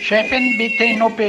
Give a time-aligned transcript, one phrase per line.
[0.00, 1.20] Chefin, bitte in OP.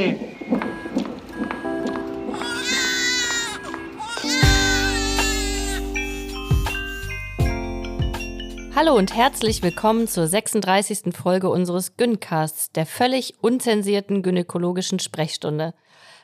[8.74, 11.14] Hallo und herzlich willkommen zur 36.
[11.14, 15.74] Folge unseres Gyncasts, der völlig unzensierten gynäkologischen Sprechstunde.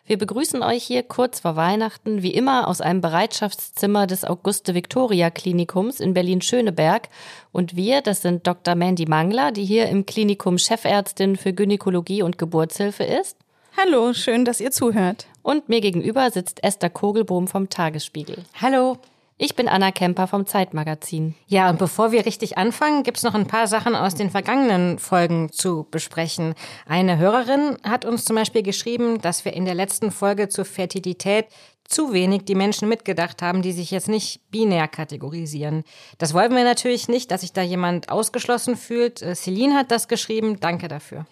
[0.09, 6.15] Wir begrüßen euch hier kurz vor Weihnachten, wie immer aus einem Bereitschaftszimmer des Auguste-Victoria-Klinikums in
[6.15, 7.11] Berlin-Schöneberg.
[7.53, 8.75] Und wir, das sind Dr.
[8.75, 13.37] Mandy Mangler, die hier im Klinikum Chefärztin für Gynäkologie und Geburtshilfe ist.
[13.77, 15.27] Hallo, schön, dass ihr zuhört.
[15.43, 18.39] Und mir gegenüber sitzt Esther Kogelbohm vom Tagesspiegel.
[18.63, 18.97] Hallo.
[19.41, 21.37] Ich bin Anna Kemper vom Zeitmagazin.
[21.47, 25.53] Ja, und bevor wir richtig anfangen, gibt's noch ein paar Sachen aus den vergangenen Folgen
[25.53, 26.55] zu besprechen.
[26.87, 31.47] Eine Hörerin hat uns zum Beispiel geschrieben, dass wir in der letzten Folge zur Fertilität
[31.85, 35.85] zu wenig die Menschen mitgedacht haben, die sich jetzt nicht binär kategorisieren.
[36.19, 39.23] Das wollen wir natürlich nicht, dass sich da jemand ausgeschlossen fühlt.
[39.23, 40.59] Äh, Celine hat das geschrieben.
[40.59, 41.27] Danke dafür.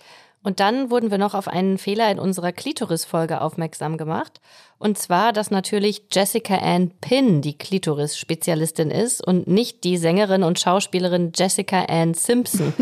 [0.46, 4.40] Und dann wurden wir noch auf einen Fehler in unserer Klitoris-Folge aufmerksam gemacht.
[4.78, 10.60] Und zwar, dass natürlich Jessica Ann Pinn die Klitoris-Spezialistin ist und nicht die Sängerin und
[10.60, 12.74] Schauspielerin Jessica Ann Simpson.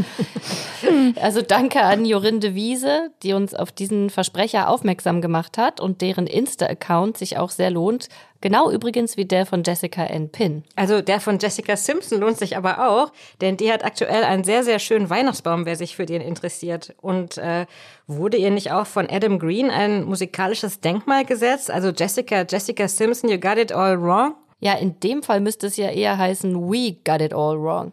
[1.20, 6.27] also danke an Jorinde Wiese, die uns auf diesen Versprecher aufmerksam gemacht hat und deren
[6.27, 8.08] Insta-Account sich auch sehr lohnt.
[8.45, 10.29] Genau übrigens wie der von Jessica N.
[10.29, 10.64] Pinn.
[10.77, 14.62] Also der von Jessica Simpson lohnt sich aber auch, denn die hat aktuell einen sehr,
[14.62, 16.95] sehr schönen Weihnachtsbaum, wer sich für den interessiert.
[17.01, 17.64] Und äh,
[18.06, 21.70] wurde ihr nicht auch von Adam Green ein musikalisches Denkmal gesetzt?
[21.70, 24.35] Also Jessica, Jessica Simpson, you got it all wrong?
[24.61, 27.93] Ja, in dem Fall müsste es ja eher heißen, we got it all wrong.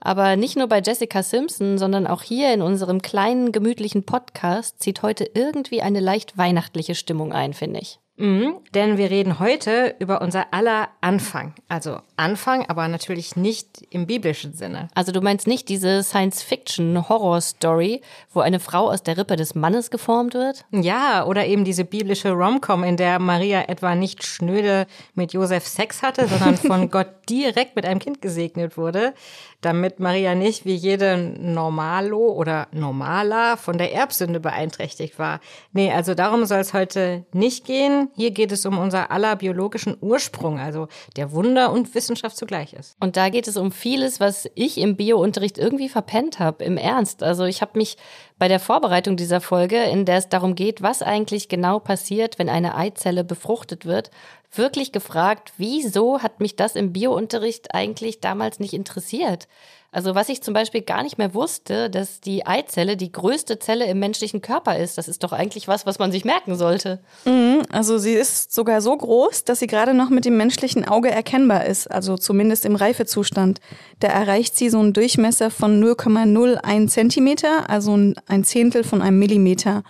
[0.00, 5.02] Aber nicht nur bei Jessica Simpson, sondern auch hier in unserem kleinen, gemütlichen Podcast zieht
[5.02, 7.98] heute irgendwie eine leicht weihnachtliche Stimmung ein, finde ich.
[8.18, 11.54] Mhm, denn wir reden heute über unser aller Anfang.
[11.68, 14.88] Also Anfang, aber natürlich nicht im biblischen Sinne.
[14.94, 18.00] Also du meinst nicht diese Science-Fiction-Horror-Story,
[18.32, 20.64] wo eine Frau aus der Rippe des Mannes geformt wird?
[20.70, 26.02] Ja, oder eben diese biblische Rom-Com, in der Maria etwa nicht schnöde mit Josef Sex
[26.02, 29.12] hatte, sondern von Gott direkt mit einem Kind gesegnet wurde
[29.60, 35.40] damit Maria nicht wie jede Normalo oder Normaler von der Erbsünde beeinträchtigt war.
[35.72, 38.10] Nee, also darum soll es heute nicht gehen.
[38.14, 42.96] Hier geht es um unser aller biologischen Ursprung, also der Wunder und Wissenschaft zugleich ist.
[43.00, 47.22] Und da geht es um vieles, was ich im Biounterricht irgendwie verpennt habe, im Ernst.
[47.22, 47.96] Also ich habe mich
[48.38, 52.50] bei der Vorbereitung dieser Folge, in der es darum geht, was eigentlich genau passiert, wenn
[52.50, 54.10] eine Eizelle befruchtet wird,
[54.52, 59.48] wirklich gefragt, wieso hat mich das im Biounterricht eigentlich damals nicht interessiert?
[59.92, 63.86] Also was ich zum Beispiel gar nicht mehr wusste, dass die Eizelle die größte Zelle
[63.86, 64.98] im menschlichen Körper ist.
[64.98, 67.00] Das ist doch eigentlich was, was man sich merken sollte.
[67.24, 71.10] Mhm, also sie ist sogar so groß, dass sie gerade noch mit dem menschlichen Auge
[71.10, 71.90] erkennbar ist.
[71.90, 73.60] Also zumindest im Reifezustand.
[74.00, 79.82] Da erreicht sie so einen Durchmesser von 0,01 Zentimeter, also ein Zehntel von einem Millimeter.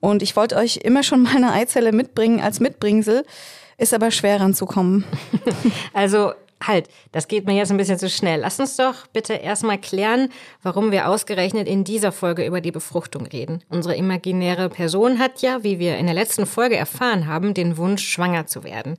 [0.00, 3.24] Und ich wollte euch immer schon mal eine Eizelle mitbringen als Mitbringsel.
[3.76, 5.04] Ist aber schwer ranzukommen.
[5.92, 6.32] also
[6.66, 8.40] halt, das geht mir jetzt ein bisschen zu schnell.
[8.40, 10.28] Lass uns doch bitte erstmal klären,
[10.62, 13.62] warum wir ausgerechnet in dieser Folge über die Befruchtung reden.
[13.68, 18.06] Unsere imaginäre Person hat ja, wie wir in der letzten Folge erfahren haben, den Wunsch,
[18.06, 18.96] schwanger zu werden.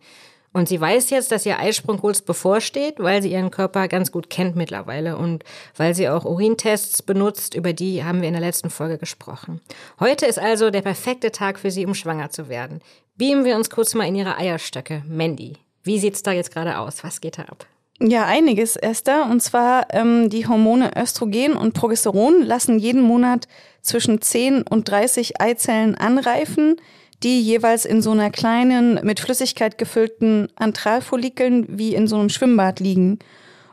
[0.54, 4.30] Und sie weiß jetzt, dass ihr Eisprung kurz bevorsteht, weil sie ihren Körper ganz gut
[4.30, 5.46] kennt mittlerweile und
[5.78, 9.62] weil sie auch Urintests benutzt, über die haben wir in der letzten Folge gesprochen.
[10.00, 12.82] Heute ist also der perfekte Tag für sie, um schwanger zu werden.
[13.16, 15.04] Beamen wir uns kurz mal in ihre Eierstöcke.
[15.08, 17.03] Mandy, wie sieht's da jetzt gerade aus?
[17.03, 17.66] Was geht da ab?
[18.00, 19.28] Ja, einiges, Esther.
[19.30, 23.47] Und zwar ähm, die Hormone Östrogen und Progesteron lassen jeden Monat
[23.81, 26.78] zwischen 10 und 30 Eizellen anreifen,
[27.22, 32.80] die jeweils in so einer kleinen, mit Flüssigkeit gefüllten Antralfollikeln wie in so einem Schwimmbad
[32.80, 33.19] liegen.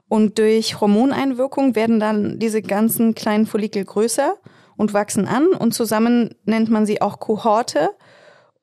[0.08, 4.36] Und durch Hormoneinwirkung werden dann diese ganzen kleinen Follikel größer
[4.76, 7.90] und wachsen an und zusammen nennt man sie auch Kohorte.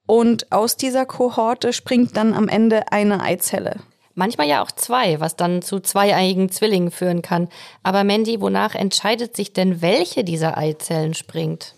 [0.06, 3.78] Und aus dieser Kohorte springt dann am Ende eine Eizelle.
[4.14, 7.50] Manchmal ja auch zwei, was dann zu zweieiigen Zwillingen führen kann.
[7.84, 11.76] Aber Mandy, wonach entscheidet sich denn, welche dieser Eizellen springt?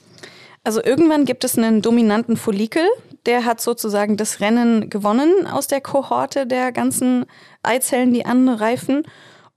[0.64, 2.86] Also irgendwann gibt es einen dominanten Follikel,
[3.28, 7.26] der hat sozusagen das Rennen gewonnen aus der Kohorte der ganzen
[7.62, 9.04] Eizellen, die anreifen.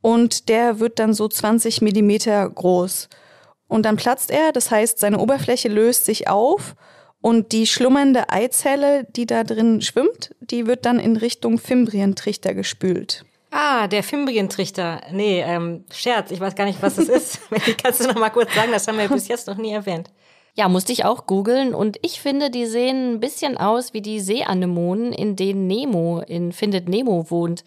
[0.02, 3.08] Und der wird dann so 20 Millimeter groß.
[3.68, 6.74] Und dann platzt er, das heißt, seine Oberfläche löst sich auf
[7.20, 13.24] und die schlummernde Eizelle, die da drin schwimmt, die wird dann in Richtung Fimbrientrichter gespült.
[13.50, 15.00] Ah, der Fimbrientrichter.
[15.10, 17.40] Nee, ähm, Scherz, ich weiß gar nicht, was das ist.
[17.82, 20.10] Kannst du noch mal kurz sagen, das haben wir bis jetzt noch nie erwähnt.
[20.54, 24.20] Ja, musste ich auch googeln und ich finde, die sehen ein bisschen aus wie die
[24.20, 27.64] Seeanemonen, in denen Nemo in Findet Nemo wohnt.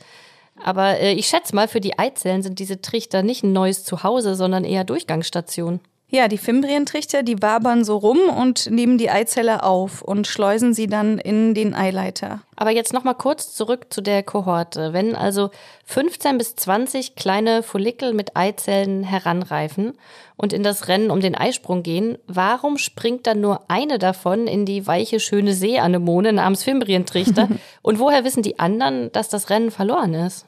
[0.61, 4.35] Aber äh, ich schätze mal, für die Eizellen sind diese Trichter nicht ein neues Zuhause,
[4.35, 5.79] sondern eher Durchgangsstation.
[6.15, 10.85] Ja, die Fimbrientrichter, die wabern so rum und nehmen die Eizelle auf und schleusen sie
[10.85, 12.41] dann in den Eileiter.
[12.55, 14.93] Aber jetzt noch mal kurz zurück zu der Kohorte.
[14.93, 15.49] Wenn also
[15.85, 19.93] 15 bis 20 kleine Follikel mit Eizellen heranreifen
[20.37, 24.67] und in das Rennen um den Eisprung gehen, warum springt dann nur eine davon in
[24.67, 27.49] die weiche, schöne Seeanemone namens Fimbrientrichter?
[27.81, 30.45] und woher wissen die anderen, dass das Rennen verloren ist?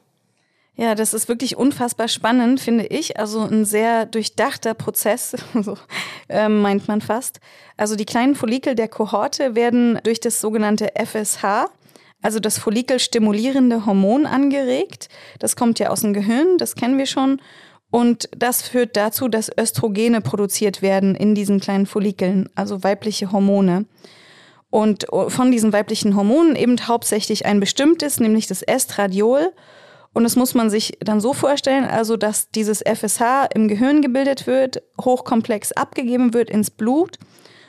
[0.78, 3.18] Ja, das ist wirklich unfassbar spannend, finde ich.
[3.18, 5.78] Also ein sehr durchdachter Prozess, so
[6.28, 7.40] äh, meint man fast.
[7.78, 11.70] Also die kleinen Follikel der Kohorte werden durch das sogenannte FSH,
[12.22, 15.08] also das follikelstimulierende Hormon, angeregt.
[15.40, 17.42] Das kommt ja aus dem Gehirn, das kennen wir schon.
[17.90, 23.86] Und das führt dazu, dass Östrogene produziert werden in diesen kleinen Follikeln, also weibliche Hormone.
[24.70, 29.54] Und von diesen weiblichen Hormonen eben hauptsächlich ein bestimmtes, nämlich das Estradiol.
[30.16, 34.48] Und das muss man sich dann so vorstellen, also dass dieses FSH im Gehirn gebildet
[34.48, 37.20] wird, hochkomplex abgegeben wird ins Blut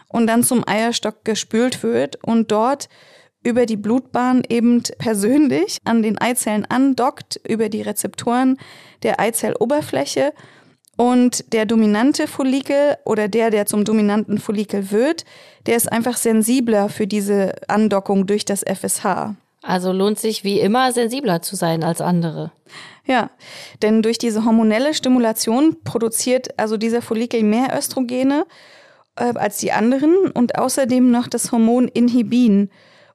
[0.07, 2.89] und dann zum Eierstock gespült wird und dort
[3.43, 8.59] über die Blutbahn eben persönlich an den Eizellen andockt, über die Rezeptoren
[9.03, 10.33] der Eizelloberfläche.
[10.97, 15.25] Und der dominante Follikel oder der, der zum dominanten Follikel wird,
[15.67, 19.35] der ist einfach sensibler für diese Andockung durch das FSH.
[19.67, 22.53] Also lohnt sich wie immer sensibler zu sein als andere.
[23.05, 23.31] Ja,
[23.83, 28.47] denn durch diese hormonelle Stimulation produziert also dieser Follikel mehr Östrogene
[29.17, 32.71] äh, als die anderen und außerdem noch das Hormon Inhibin.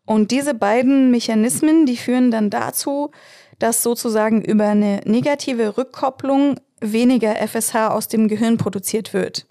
[0.06, 3.12] Und diese beiden Mechanismen, die führen dann dazu,
[3.60, 9.46] dass sozusagen über eine negative Rückkopplung weniger FSH aus dem Gehirn produziert wird.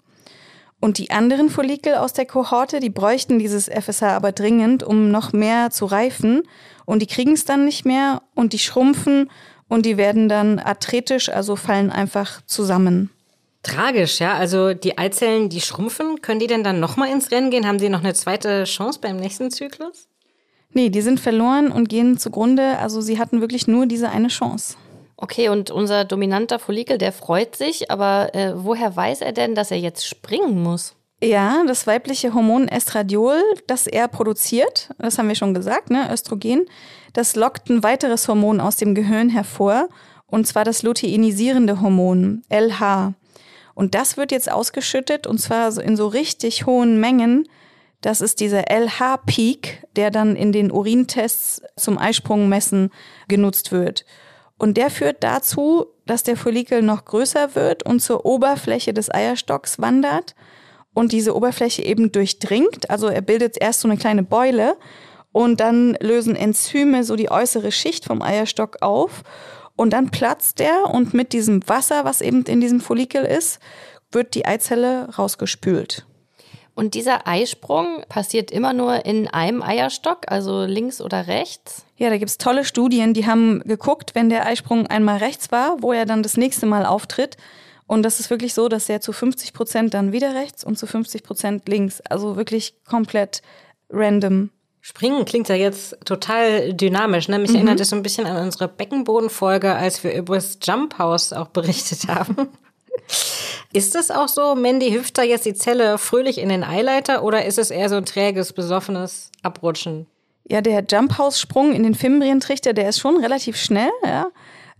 [0.79, 5.31] Und die anderen Follikel aus der Kohorte, die bräuchten dieses FSH aber dringend, um noch
[5.31, 6.43] mehr zu reifen
[6.91, 9.29] und die kriegen es dann nicht mehr und die schrumpfen
[9.69, 13.09] und die werden dann arthritisch, also fallen einfach zusammen.
[13.63, 14.33] Tragisch, ja.
[14.33, 17.65] Also die Eizellen, die schrumpfen, können die denn dann nochmal ins Rennen gehen?
[17.65, 20.09] Haben die noch eine zweite Chance beim nächsten Zyklus?
[20.73, 22.77] Nee, die sind verloren und gehen zugrunde.
[22.79, 24.75] Also sie hatten wirklich nur diese eine Chance.
[25.15, 29.71] Okay, und unser dominanter Follikel, der freut sich, aber äh, woher weiß er denn, dass
[29.71, 30.97] er jetzt springen muss?
[31.23, 36.65] Ja, das weibliche Hormon Estradiol, das er produziert, das haben wir schon gesagt, ne, Östrogen,
[37.13, 39.87] das lockt ein weiteres Hormon aus dem Gehirn hervor,
[40.25, 43.13] und zwar das luteinisierende Hormon, LH.
[43.75, 47.47] Und das wird jetzt ausgeschüttet, und zwar in so richtig hohen Mengen.
[48.01, 52.89] Das ist dieser LH-Peak, der dann in den Urintests zum Eisprungmessen
[53.27, 54.05] genutzt wird.
[54.57, 59.79] Und der führt dazu, dass der Follikel noch größer wird und zur Oberfläche des Eierstocks
[59.79, 60.33] wandert
[60.93, 62.89] und diese Oberfläche eben durchdringt.
[62.89, 64.77] Also er bildet erst so eine kleine Beule
[65.31, 69.23] und dann lösen Enzyme so die äußere Schicht vom Eierstock auf
[69.75, 73.59] und dann platzt der und mit diesem Wasser, was eben in diesem Follikel ist,
[74.11, 76.05] wird die Eizelle rausgespült.
[76.73, 81.85] Und dieser Eisprung passiert immer nur in einem Eierstock, also links oder rechts?
[81.97, 85.91] Ja, da gibt's tolle Studien, die haben geguckt, wenn der Eisprung einmal rechts war, wo
[85.91, 87.35] er dann das nächste Mal auftritt,
[87.91, 90.87] und das ist wirklich so, dass er zu 50 Prozent dann wieder rechts und zu
[90.87, 91.99] 50 Prozent links.
[91.99, 93.41] Also wirklich komplett
[93.89, 94.49] random.
[94.79, 97.27] Springen klingt ja jetzt total dynamisch.
[97.27, 97.37] Ne?
[97.37, 97.57] Mich mhm.
[97.57, 101.49] erinnert das so ein bisschen an unsere Beckenbodenfolge, als wir über das Jump House auch
[101.49, 102.47] berichtet haben.
[103.73, 107.45] Ist es auch so, Mandy hüpft da jetzt die Zelle fröhlich in den Eileiter oder
[107.45, 110.07] ist es eher so ein träges, besoffenes Abrutschen?
[110.47, 114.27] Ja, der Jump House Sprung in den Fimbrientrichter, der ist schon relativ schnell, ja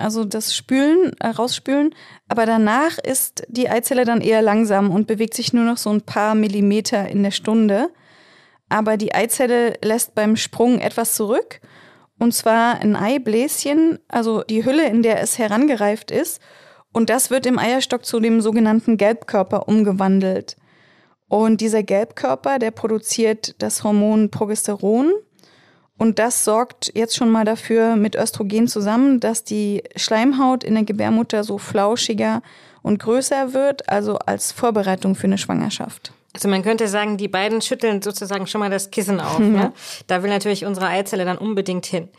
[0.01, 1.95] also das Spülen, äh, rausspülen.
[2.27, 6.01] Aber danach ist die Eizelle dann eher langsam und bewegt sich nur noch so ein
[6.01, 7.89] paar Millimeter in der Stunde.
[8.69, 11.61] Aber die Eizelle lässt beim Sprung etwas zurück.
[12.17, 16.39] Und zwar ein Eibläschen, also die Hülle, in der es herangereift ist.
[16.93, 20.55] Und das wird im Eierstock zu dem sogenannten Gelbkörper umgewandelt.
[21.27, 25.13] Und dieser Gelbkörper, der produziert das Hormon Progesteron.
[26.01, 30.83] Und das sorgt jetzt schon mal dafür mit Östrogen zusammen, dass die Schleimhaut in der
[30.83, 32.41] Gebärmutter so flauschiger
[32.81, 36.11] und größer wird, also als Vorbereitung für eine Schwangerschaft.
[36.33, 39.37] Also man könnte sagen, die beiden schütteln sozusagen schon mal das Kissen auf.
[39.39, 39.45] Ja.
[39.45, 39.73] Ne?
[40.07, 42.09] Da will natürlich unsere Eizelle dann unbedingt hin.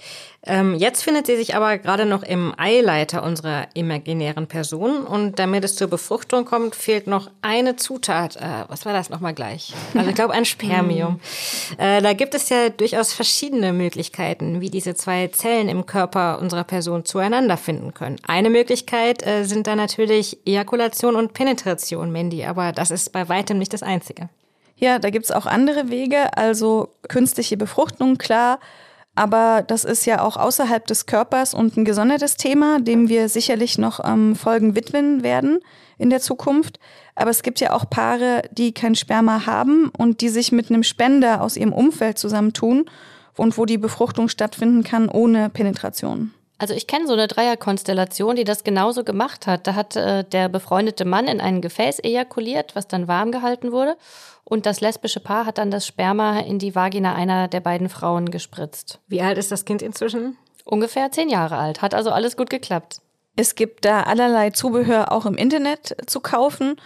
[0.45, 5.63] Ähm, jetzt findet sie sich aber gerade noch im Eileiter unserer imaginären Person und damit
[5.63, 8.37] es zur Befruchtung kommt, fehlt noch eine Zutat.
[8.37, 9.73] Äh, was war das nochmal gleich?
[9.95, 11.21] Also ich glaube ein Spermium.
[11.79, 16.65] äh, da gibt es ja durchaus verschiedene Möglichkeiten, wie diese zwei Zellen im Körper unserer
[16.65, 18.17] Person zueinander finden können.
[18.27, 23.59] Eine Möglichkeit äh, sind da natürlich Ejakulation und Penetration, Mandy, aber das ist bei weitem
[23.59, 24.29] nicht das Einzige.
[24.77, 28.59] Ja, da gibt's auch andere Wege, also künstliche Befruchtung, klar.
[29.15, 33.77] Aber das ist ja auch außerhalb des Körpers und ein gesondertes Thema, dem wir sicherlich
[33.77, 35.61] noch ähm, Folgen widmen werden
[35.99, 36.79] in der Zukunft.
[37.15, 40.83] Aber es gibt ja auch Paare, die kein Sperma haben und die sich mit einem
[40.83, 42.87] Spender aus ihrem Umfeld zusammentun
[43.37, 46.33] und wo die Befruchtung stattfinden kann ohne Penetration.
[46.59, 49.67] Also ich kenne so eine Dreierkonstellation, die das genauso gemacht hat.
[49.67, 53.97] Da hat äh, der befreundete Mann in ein Gefäß ejakuliert, was dann warm gehalten wurde.
[54.53, 58.31] Und das lesbische Paar hat dann das Sperma in die Vagina einer der beiden Frauen
[58.31, 59.01] gespritzt.
[59.09, 60.37] Wie alt ist das Kind inzwischen?
[60.67, 61.81] Ungefähr zehn Jahre alt.
[61.81, 63.01] Hat also alles gut geklappt.
[63.35, 66.77] Es gibt da allerlei Zubehör auch im Internet zu kaufen.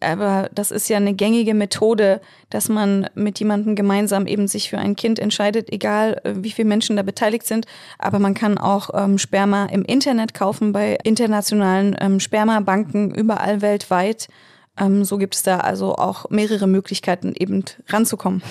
[0.00, 4.76] Aber das ist ja eine gängige Methode, dass man mit jemandem gemeinsam eben sich für
[4.76, 7.64] ein Kind entscheidet, egal äh, wie viele Menschen da beteiligt sind.
[7.98, 14.28] Aber man kann auch ähm, Sperma im Internet kaufen bei internationalen ähm, Spermabanken überall weltweit.
[14.78, 18.42] Ähm, so gibt es da also auch mehrere Möglichkeiten, eben ranzukommen.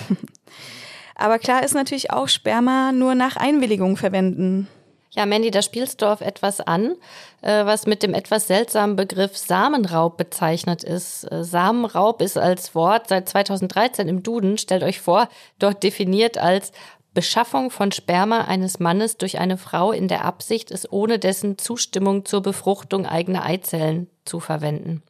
[1.14, 4.68] Aber klar ist natürlich auch Sperma nur nach Einwilligung verwenden.
[5.14, 6.96] Ja, Mandy, da spielst du auf etwas an,
[7.40, 11.30] äh, was mit dem etwas seltsamen Begriff Samenraub bezeichnet ist.
[11.30, 15.28] Äh, Samenraub ist als Wort seit 2013 im Duden, stellt euch vor,
[15.60, 16.72] dort definiert als
[17.12, 22.24] Beschaffung von Sperma eines Mannes durch eine Frau in der Absicht, es ohne dessen Zustimmung
[22.24, 25.04] zur Befruchtung eigener Eizellen zu verwenden.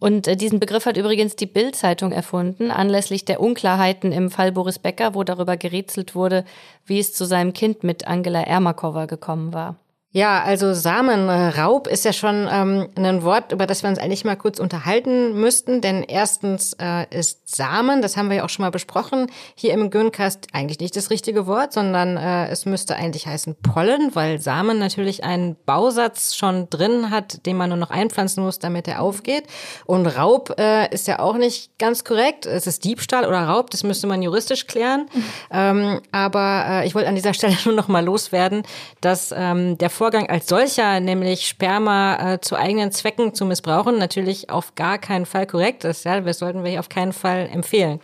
[0.00, 4.78] Und äh, diesen Begriff hat übrigens die Bild-Zeitung erfunden, anlässlich der Unklarheiten im Fall Boris
[4.78, 6.44] Becker, wo darüber gerätselt wurde,
[6.86, 9.76] wie es zu seinem Kind mit Angela Ermakova gekommen war.
[10.10, 14.36] Ja, also Samenraub ist ja schon ähm, ein Wort, über das wir uns eigentlich mal
[14.36, 15.82] kurz unterhalten müssten.
[15.82, 19.90] Denn erstens äh, ist Samen, das haben wir ja auch schon mal besprochen, hier im
[19.90, 24.78] Göncast eigentlich nicht das richtige Wort, sondern äh, es müsste eigentlich heißen Pollen, weil Samen
[24.78, 29.44] natürlich einen Bausatz schon drin hat, den man nur noch einpflanzen muss, damit er aufgeht.
[29.84, 32.46] Und Raub äh, ist ja auch nicht ganz korrekt.
[32.46, 35.08] Es ist Diebstahl oder Raub, das müsste man juristisch klären.
[35.12, 35.24] Mhm.
[35.50, 38.64] Ähm, aber äh, ich wollte an dieser Stelle nur noch mal loswerden,
[39.00, 44.48] dass ähm, der Vorgang als solcher, nämlich Sperma äh, zu eigenen Zwecken zu missbrauchen, natürlich
[44.48, 46.04] auf gar keinen Fall korrekt ist.
[46.04, 47.98] Ja, das sollten wir hier auf keinen Fall empfehlen.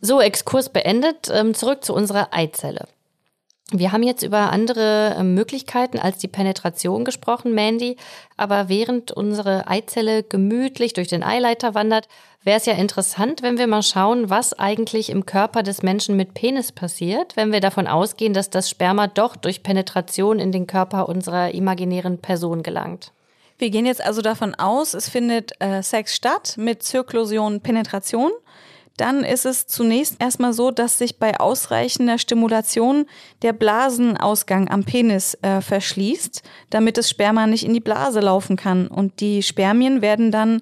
[0.00, 1.30] So, Exkurs beendet.
[1.32, 2.88] Ähm, zurück zu unserer Eizelle.
[3.74, 7.96] Wir haben jetzt über andere ähm, Möglichkeiten als die Penetration gesprochen, Mandy.
[8.36, 12.06] Aber während unsere Eizelle gemütlich durch den Eileiter wandert,
[12.44, 16.34] wäre es ja interessant, wenn wir mal schauen, was eigentlich im Körper des Menschen mit
[16.34, 21.08] Penis passiert, wenn wir davon ausgehen, dass das Sperma doch durch Penetration in den Körper
[21.08, 23.12] unserer imaginären Person gelangt.
[23.58, 28.32] Wir gehen jetzt also davon aus, es findet äh, Sex statt mit Zirklusion, Penetration
[28.96, 33.06] dann ist es zunächst erstmal so, dass sich bei ausreichender Stimulation
[33.42, 38.88] der Blasenausgang am Penis äh, verschließt, damit das Sperma nicht in die Blase laufen kann.
[38.88, 40.60] Und die Spermien werden dann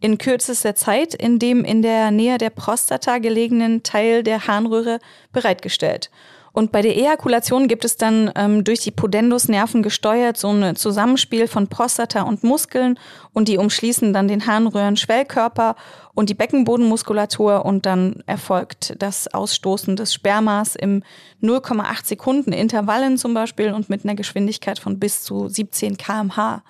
[0.00, 4.98] in kürzester Zeit in dem in der Nähe der Prostata gelegenen Teil der Harnröhre
[5.32, 6.10] bereitgestellt.
[6.52, 11.46] Und bei der Ejakulation gibt es dann ähm, durch die Pudendusnerven gesteuert so ein Zusammenspiel
[11.46, 12.98] von Prostata und Muskeln
[13.32, 15.76] und die umschließen dann den Harnröhren-Schwellkörper
[16.14, 21.02] und die Beckenbodenmuskulatur und dann erfolgt das Ausstoßen des Spermas im
[21.42, 26.62] 0,8 Sekunden Intervallen zum Beispiel und mit einer Geschwindigkeit von bis zu 17 kmh.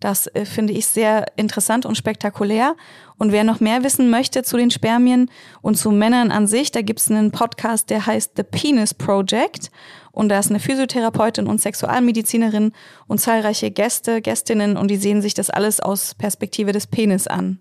[0.00, 2.76] Das äh, finde ich sehr interessant und spektakulär.
[3.18, 6.82] Und wer noch mehr wissen möchte zu den Spermien und zu Männern an sich, da
[6.82, 9.70] gibt es einen Podcast, der heißt The Penis Project.
[10.12, 12.72] Und da ist eine Physiotherapeutin und Sexualmedizinerin
[13.06, 17.60] und zahlreiche Gäste, Gästinnen und die sehen sich das alles aus Perspektive des Penis an.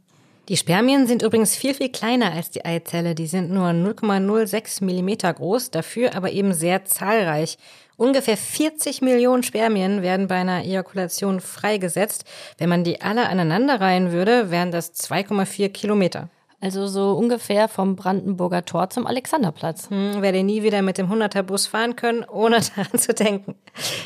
[0.49, 3.15] Die Spermien sind übrigens viel, viel kleiner als die Eizelle.
[3.15, 7.57] Die sind nur 0,06 Millimeter groß, dafür aber eben sehr zahlreich.
[7.97, 12.25] Ungefähr 40 Millionen Spermien werden bei einer Ejakulation freigesetzt.
[12.59, 16.29] Wenn man die alle aneinanderreihen würde, wären das 2,4 Kilometer.
[16.59, 19.91] Also so ungefähr vom Brandenburger Tor zum Alexanderplatz.
[19.91, 23.53] Hm, werde nie wieder mit dem 100er Bus fahren können, ohne daran zu denken.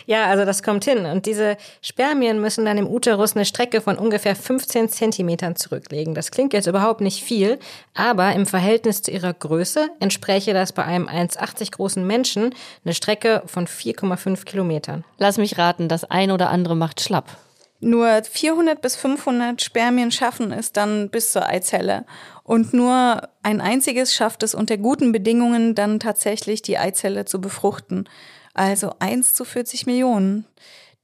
[0.05, 1.05] Ja, also das kommt hin.
[1.05, 6.13] Und diese Spermien müssen dann im Uterus eine Strecke von ungefähr 15 Zentimetern zurücklegen.
[6.13, 7.57] Das klingt jetzt überhaupt nicht viel,
[7.93, 12.53] aber im Verhältnis zu ihrer Größe entspräche das bei einem 1,80 großen Menschen
[12.83, 15.05] eine Strecke von 4,5 Kilometern.
[15.17, 17.37] Lass mich raten, das ein oder andere macht schlapp.
[17.83, 22.05] Nur 400 bis 500 Spermien schaffen es dann bis zur Eizelle.
[22.51, 28.09] Und nur ein einziges schafft es unter guten Bedingungen dann tatsächlich die Eizelle zu befruchten.
[28.53, 30.43] Also 1 zu 40 Millionen.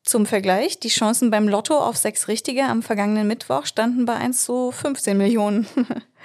[0.03, 4.43] Zum Vergleich, die Chancen beim Lotto auf sechs Richtige am vergangenen Mittwoch standen bei 1
[4.43, 5.65] zu 15 Millionen.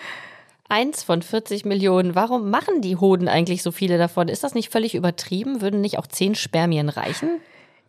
[0.68, 2.16] Eins von 40 Millionen.
[2.16, 4.26] Warum machen die Hoden eigentlich so viele davon?
[4.26, 5.60] Ist das nicht völlig übertrieben?
[5.60, 7.40] Würden nicht auch zehn Spermien reichen?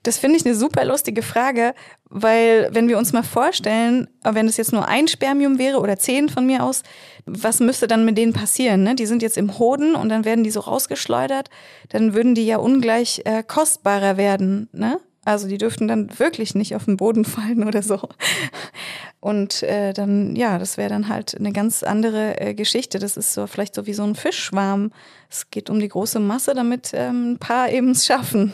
[0.03, 1.73] Das finde ich eine super lustige Frage,
[2.09, 6.29] weil wenn wir uns mal vorstellen, wenn es jetzt nur ein Spermium wäre oder zehn
[6.29, 6.83] von mir aus,
[7.25, 8.83] was müsste dann mit denen passieren?
[8.83, 8.95] Ne?
[8.95, 11.49] Die sind jetzt im Hoden und dann werden die so rausgeschleudert,
[11.89, 14.67] dann würden die ja ungleich äh, kostbarer werden.
[14.73, 14.99] Ne?
[15.25, 17.99] Also die dürften dann wirklich nicht auf den Boden fallen oder so.
[19.21, 22.99] Und äh, dann, ja, das wäre dann halt eine ganz andere äh, Geschichte.
[22.99, 24.91] Das ist so vielleicht so wie so ein Fischschwarm.
[25.29, 28.53] Es geht um die große Masse, damit ähm, ein paar eben es schaffen.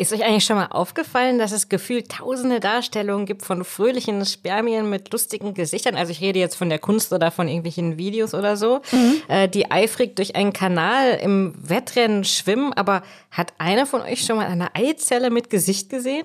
[0.00, 4.88] Ist euch eigentlich schon mal aufgefallen, dass es gefühlt tausende Darstellungen gibt von fröhlichen Spermien
[4.88, 5.94] mit lustigen Gesichtern?
[5.94, 9.20] Also ich rede jetzt von der Kunst oder von irgendwelchen Videos oder so, mhm.
[9.28, 12.72] äh, die eifrig durch einen Kanal im Wettrennen schwimmen.
[12.72, 16.24] Aber hat einer von euch schon mal eine Eizelle mit Gesicht gesehen?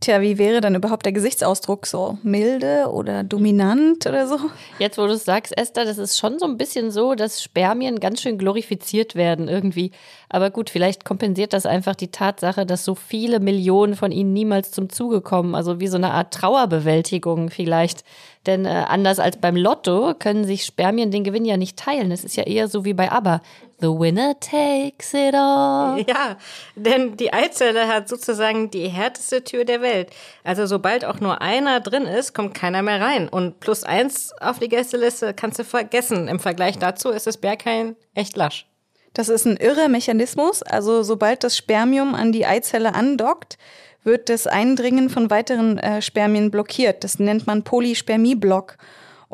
[0.00, 2.18] Tja, wie wäre dann überhaupt der Gesichtsausdruck so?
[2.22, 4.38] Milde oder dominant oder so?
[4.78, 8.00] Jetzt, wo du es sagst, Esther, das ist schon so ein bisschen so, dass Spermien
[8.00, 9.92] ganz schön glorifiziert werden irgendwie.
[10.28, 14.72] Aber gut, vielleicht kompensiert das einfach die Tatsache, dass so viele Millionen von ihnen niemals
[14.72, 15.54] zum Zuge kommen.
[15.54, 18.04] Also wie so eine Art Trauerbewältigung vielleicht.
[18.46, 22.10] Denn äh, anders als beim Lotto können sich Spermien den Gewinn ja nicht teilen.
[22.10, 23.40] Es ist ja eher so wie bei ABBA.
[23.80, 26.04] The winner takes it all.
[26.08, 26.36] Ja,
[26.76, 30.10] denn die Eizelle hat sozusagen die härteste Tür der Welt.
[30.42, 33.28] Also sobald auch nur einer drin ist, kommt keiner mehr rein.
[33.28, 36.28] Und plus eins auf die Gästeliste kannst du vergessen.
[36.28, 38.66] Im Vergleich dazu ist das Berghain echt lasch.
[39.12, 40.62] Das ist ein irrer Mechanismus.
[40.62, 43.58] Also sobald das Spermium an die Eizelle andockt,
[44.02, 47.04] wird das Eindringen von weiteren äh, Spermien blockiert.
[47.04, 48.76] Das nennt man Polyspermieblock.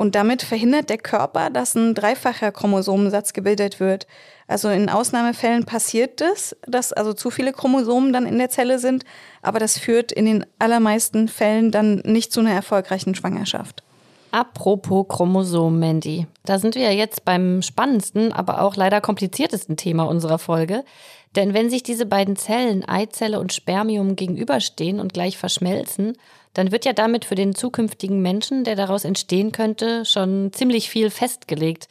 [0.01, 4.07] Und damit verhindert der Körper, dass ein dreifacher Chromosomensatz gebildet wird.
[4.47, 9.05] Also in Ausnahmefällen passiert das, dass also zu viele Chromosomen dann in der Zelle sind,
[9.43, 13.83] aber das führt in den allermeisten Fällen dann nicht zu einer erfolgreichen Schwangerschaft.
[14.31, 16.27] Apropos Chromosom, Mandy.
[16.47, 20.83] Da sind wir ja jetzt beim spannendsten, aber auch leider kompliziertesten Thema unserer Folge.
[21.37, 26.17] Denn wenn sich diese beiden Zellen, Eizelle und Spermium, gegenüberstehen und gleich verschmelzen,
[26.55, 31.11] dann wird ja damit für den zukünftigen Menschen, der daraus entstehen könnte, schon ziemlich viel
[31.11, 31.87] festgelegt.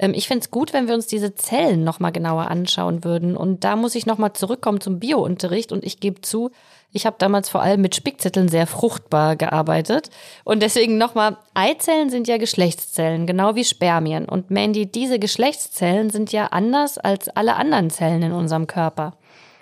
[0.00, 3.36] Ähm, ich fände es gut, wenn wir uns diese Zellen nochmal genauer anschauen würden.
[3.36, 6.50] Und da muss ich nochmal zurückkommen zum Biounterricht und ich gebe zu,
[6.92, 10.10] ich habe damals vor allem mit Spickzetteln sehr fruchtbar gearbeitet.
[10.42, 14.24] Und deswegen nochmal, Eizellen sind ja Geschlechtszellen, genau wie Spermien.
[14.24, 19.12] Und Mandy, diese Geschlechtszellen sind ja anders als alle anderen Zellen in unserem Körper.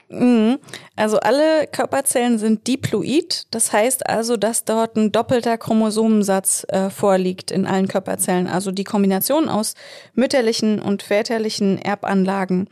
[0.08, 0.58] Mhm.
[0.96, 3.46] Also alle Körperzellen sind diploid.
[3.50, 8.46] Das heißt also, dass dort ein doppelter Chromosomensatz äh, vorliegt in allen Körperzellen.
[8.46, 9.74] Also die Kombination aus
[10.14, 12.68] mütterlichen und väterlichen Erbanlagen.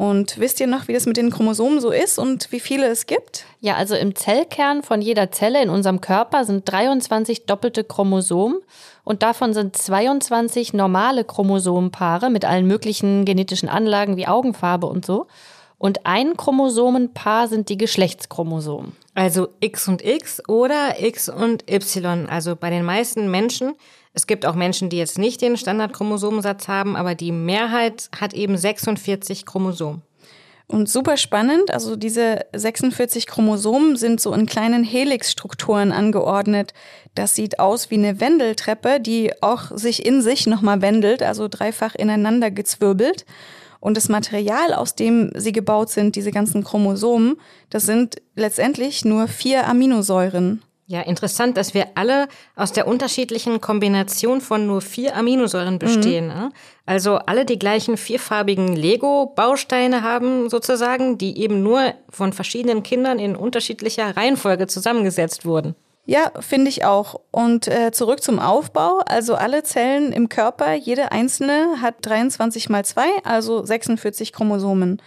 [0.00, 3.04] Und wisst ihr noch, wie das mit den Chromosomen so ist und wie viele es
[3.04, 3.44] gibt?
[3.60, 8.60] Ja, also im Zellkern von jeder Zelle in unserem Körper sind 23 doppelte Chromosomen
[9.04, 15.26] und davon sind 22 normale Chromosomenpaare mit allen möglichen genetischen Anlagen wie Augenfarbe und so.
[15.80, 18.92] Und ein Chromosomenpaar sind die Geschlechtschromosomen.
[19.14, 22.28] Also X und X oder X und Y.
[22.28, 23.72] Also bei den meisten Menschen
[24.12, 28.56] es gibt auch Menschen, die jetzt nicht den Standardchromosomensatz haben, aber die Mehrheit hat eben
[28.56, 30.02] 46 Chromosomen.
[30.66, 36.74] Und super spannend, also diese 46 Chromosomen sind so in kleinen Helixstrukturen angeordnet.
[37.16, 41.96] Das sieht aus wie eine Wendeltreppe, die auch sich in sich nochmal wendelt, also dreifach
[41.96, 43.24] ineinander gezwirbelt.
[43.80, 47.36] Und das Material, aus dem sie gebaut sind, diese ganzen Chromosomen,
[47.70, 50.62] das sind letztendlich nur vier Aminosäuren.
[50.90, 56.26] Ja, interessant, dass wir alle aus der unterschiedlichen Kombination von nur vier Aminosäuren bestehen.
[56.26, 56.52] Mhm.
[56.84, 63.36] Also alle die gleichen vierfarbigen Lego-Bausteine haben sozusagen, die eben nur von verschiedenen Kindern in
[63.36, 65.76] unterschiedlicher Reihenfolge zusammengesetzt wurden.
[66.06, 67.20] Ja, finde ich auch.
[67.30, 69.00] Und äh, zurück zum Aufbau.
[69.06, 75.00] Also alle Zellen im Körper, jede einzelne hat 23 mal 2, also 46 Chromosomen.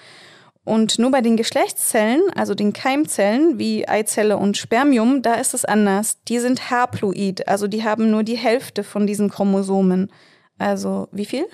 [0.65, 5.65] Und nur bei den Geschlechtszellen, also den Keimzellen wie Eizelle und Spermium, da ist es
[5.65, 6.23] anders.
[6.29, 10.09] Die sind haploid, also die haben nur die Hälfte von diesen Chromosomen.
[10.57, 11.45] Also wie viel?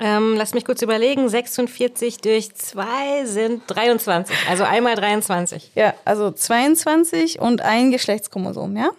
[0.00, 1.28] Ähm, lass mich kurz überlegen.
[1.28, 4.34] 46 durch 2 sind 23.
[4.48, 5.72] Also einmal 23.
[5.74, 8.90] Ja, also 22 und ein Geschlechtschromosom, ja?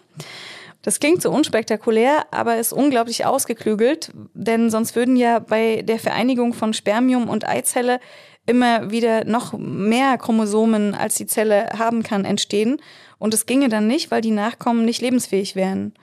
[0.83, 6.53] Das klingt so unspektakulär, aber ist unglaublich ausgeklügelt, denn sonst würden ja bei der Vereinigung
[6.53, 7.99] von Spermium und Eizelle
[8.47, 12.81] immer wieder noch mehr Chromosomen, als die Zelle haben kann, entstehen.
[13.19, 15.93] Und es ginge dann nicht, weil die Nachkommen nicht lebensfähig wären.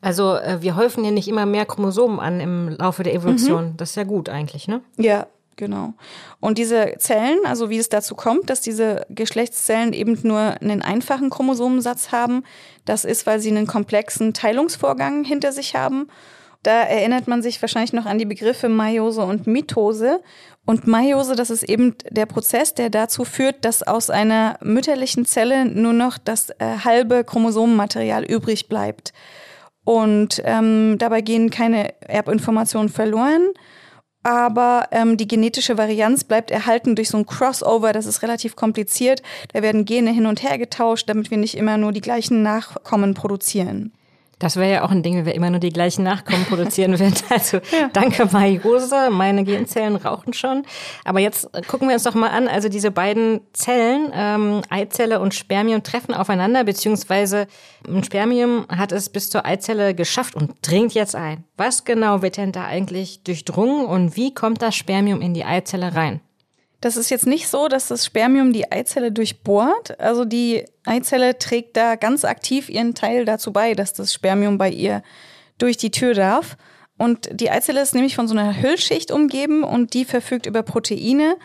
[0.00, 3.70] Also äh, wir häufen hier nicht immer mehr Chromosomen an im Laufe der Evolution.
[3.70, 3.76] Mhm.
[3.76, 4.80] Das ist ja gut eigentlich, ne?
[4.96, 5.94] Ja, genau.
[6.40, 11.30] Und diese Zellen, also wie es dazu kommt, dass diese Geschlechtszellen eben nur einen einfachen
[11.30, 12.44] Chromosomensatz haben,
[12.84, 16.08] das ist, weil sie einen komplexen Teilungsvorgang hinter sich haben
[16.62, 20.20] Da erinnert man sich wahrscheinlich noch an die Begriffe Meiose und Mitose.
[20.66, 25.64] Und Meiose, das ist eben der Prozess, der dazu führt, dass aus einer mütterlichen Zelle
[25.64, 29.12] nur noch das äh, halbe Chromosomenmaterial übrig bleibt.
[29.88, 33.54] Und ähm, dabei gehen keine Erbinformationen verloren,
[34.22, 37.94] aber ähm, die genetische Varianz bleibt erhalten durch so ein Crossover.
[37.94, 39.22] Das ist relativ kompliziert.
[39.54, 43.14] Da werden Gene hin und her getauscht, damit wir nicht immer nur die gleichen Nachkommen
[43.14, 43.94] produzieren.
[44.38, 47.14] Das wäre ja auch ein Ding, wenn wir immer nur die gleichen Nachkommen produzieren würden.
[47.30, 47.90] Also ja.
[47.92, 50.64] danke Mariose, meine Genzellen rauchen schon.
[51.04, 55.34] Aber jetzt gucken wir uns doch mal an, also diese beiden Zellen, ähm, Eizelle und
[55.34, 57.46] Spermium, treffen aufeinander, beziehungsweise
[57.86, 61.44] ein Spermium hat es bis zur Eizelle geschafft und dringt jetzt ein.
[61.56, 65.94] Was genau wird denn da eigentlich durchdrungen und wie kommt das Spermium in die Eizelle
[65.94, 66.20] rein?
[66.80, 69.98] Das ist jetzt nicht so, dass das Spermium die Eizelle durchbohrt.
[69.98, 74.70] Also die Eizelle trägt da ganz aktiv ihren Teil dazu bei, dass das Spermium bei
[74.70, 75.02] ihr
[75.58, 76.56] durch die Tür darf.
[76.96, 81.36] Und die Eizelle ist nämlich von so einer Hüllschicht umgeben und die verfügt über Proteine,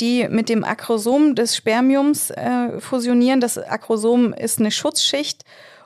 [0.00, 3.40] die mit dem Akrosom des Spermiums äh, fusionieren.
[3.40, 5.44] Das Akrosom ist eine Schutzschicht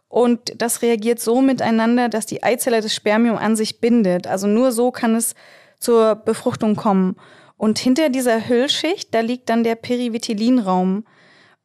[0.08, 4.26] und das reagiert so miteinander, dass die Eizelle das Spermium an sich bindet.
[4.26, 5.34] Also nur so kann es
[5.78, 7.16] zur Befruchtung kommen.
[7.56, 11.04] Und hinter dieser Hüllschicht, da liegt dann der Perivitilinraum.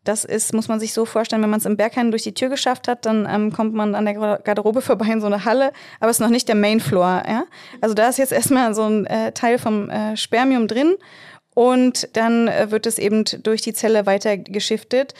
[0.03, 2.49] Das ist, muss man sich so vorstellen, wenn man es im Berghain durch die Tür
[2.49, 6.09] geschafft hat, dann ähm, kommt man an der Garderobe vorbei in so eine Halle, aber
[6.09, 7.23] es ist noch nicht der Mainfloor.
[7.27, 7.43] Ja?
[7.81, 10.95] Also da ist jetzt erstmal so ein äh, Teil vom äh, Spermium drin
[11.53, 15.13] und dann äh, wird es eben durch die Zelle weiter geschiftet.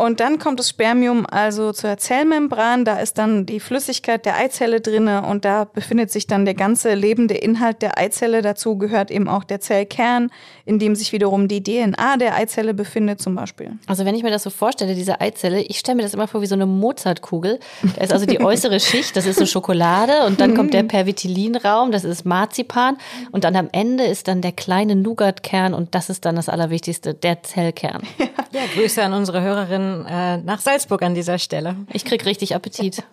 [0.00, 4.80] Und dann kommt das Spermium also zur Zellmembran, da ist dann die Flüssigkeit der Eizelle
[4.80, 8.40] drinne und da befindet sich dann der ganze lebende Inhalt der Eizelle.
[8.40, 10.30] Dazu gehört eben auch der Zellkern,
[10.64, 13.72] in dem sich wiederum die DNA der Eizelle befindet zum Beispiel.
[13.86, 16.40] Also wenn ich mir das so vorstelle, diese Eizelle, ich stelle mir das immer vor
[16.40, 17.60] wie so eine Mozartkugel.
[17.94, 21.92] Da ist also die äußere Schicht, das ist so Schokolade und dann kommt der Pervitilinraum,
[21.92, 22.96] das ist Marzipan
[23.32, 27.12] und dann am Ende ist dann der kleine Nougatkern und das ist dann das Allerwichtigste,
[27.12, 28.00] der Zellkern.
[28.52, 31.76] Ja, ja Grüße an unsere Hörerinnen äh, nach Salzburg an dieser Stelle.
[31.92, 33.02] Ich krieg richtig Appetit.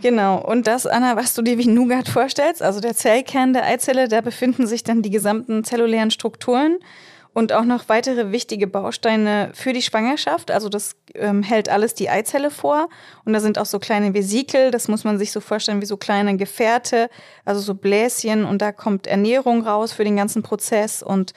[0.00, 0.40] Genau.
[0.40, 4.20] Und das, Anna, was du dir wie Nougat vorstellst, also der Zellkern der Eizelle, da
[4.20, 6.78] befinden sich dann die gesamten zellulären Strukturen
[7.34, 10.50] und auch noch weitere wichtige Bausteine für die Schwangerschaft.
[10.50, 12.88] Also das ähm, hält alles die Eizelle vor.
[13.24, 15.96] Und da sind auch so kleine Vesikel, das muss man sich so vorstellen wie so
[15.96, 17.10] kleine Gefährte,
[17.44, 18.44] also so Bläschen.
[18.44, 21.02] Und da kommt Ernährung raus für den ganzen Prozess.
[21.02, 21.32] Und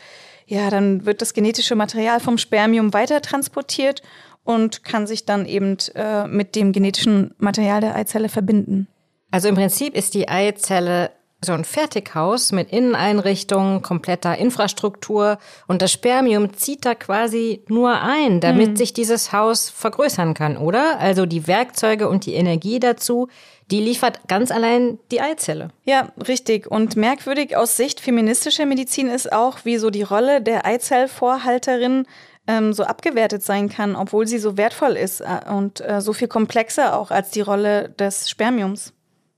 [0.45, 4.01] ja, dann wird das genetische Material vom Spermium weiter transportiert
[4.43, 8.87] und kann sich dann eben äh, mit dem genetischen Material der Eizelle verbinden.
[9.31, 11.11] Also im Prinzip ist die Eizelle
[11.43, 18.41] so ein Fertighaus mit Inneneinrichtungen, kompletter Infrastruktur und das Spermium zieht da quasi nur ein,
[18.41, 18.75] damit hm.
[18.75, 20.99] sich dieses Haus vergrößern kann, oder?
[20.99, 23.27] Also die Werkzeuge und die Energie dazu,
[23.71, 25.69] die liefert ganz allein die Eizelle.
[25.85, 26.69] Ja, richtig.
[26.69, 32.05] Und merkwürdig aus Sicht feministischer Medizin ist auch, wie so die Rolle der Eizellvorhalterin
[32.51, 36.27] ähm, so abgewertet sein kann, obwohl sie so wertvoll ist äh, und äh, so viel
[36.27, 38.93] komplexer auch als die Rolle des Spermiums.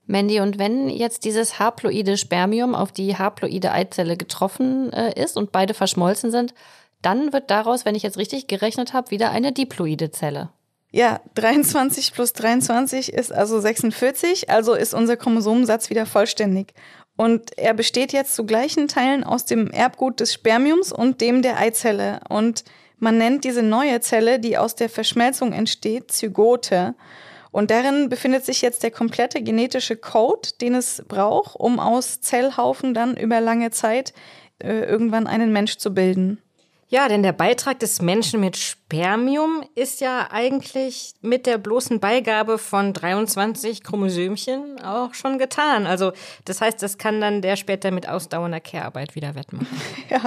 [0.06, 5.52] Mandy, und wenn jetzt dieses haploide Spermium auf die haploide Eizelle getroffen äh, ist und
[5.52, 6.54] beide verschmolzen sind,
[7.02, 10.50] dann wird daraus, wenn ich jetzt richtig gerechnet habe, wieder eine diploide Zelle.
[10.90, 16.74] Ja, 23 plus 23 ist also 46, also ist unser Chromosomensatz wieder vollständig.
[17.16, 21.58] Und er besteht jetzt zu gleichen Teilen aus dem Erbgut des Spermiums und dem der
[21.58, 22.20] Eizelle.
[22.28, 22.64] Und
[22.98, 26.94] man nennt diese neue Zelle, die aus der Verschmelzung entsteht, Zygote.
[27.50, 32.94] Und darin befindet sich jetzt der komplette genetische Code, den es braucht, um aus Zellhaufen
[32.94, 34.12] dann über lange Zeit
[34.58, 36.38] äh, irgendwann einen Mensch zu bilden.
[36.94, 42.56] Ja, denn der Beitrag des Menschen mit Spermium ist ja eigentlich mit der bloßen Beigabe
[42.56, 45.86] von 23 Chromosömchen auch schon getan.
[45.86, 46.12] Also
[46.44, 49.66] das heißt, das kann dann der später mit ausdauernder Care-Arbeit wieder wettmachen.
[50.08, 50.20] Ja,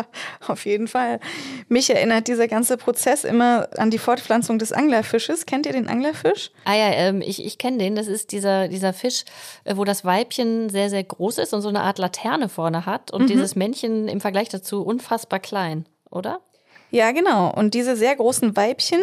[0.45, 1.21] auf jeden Fall.
[1.69, 5.45] Mich erinnert dieser ganze Prozess immer an die Fortpflanzung des Anglerfisches.
[5.45, 6.51] Kennt ihr den Anglerfisch?
[6.65, 7.95] Ah ja, ähm, ich, ich kenne den.
[7.95, 9.23] Das ist dieser, dieser Fisch,
[9.63, 13.11] äh, wo das Weibchen sehr, sehr groß ist und so eine Art Laterne vorne hat
[13.11, 13.27] und mhm.
[13.27, 16.41] dieses Männchen im Vergleich dazu unfassbar klein, oder?
[16.89, 17.51] Ja, genau.
[17.53, 19.01] Und diese sehr großen Weibchen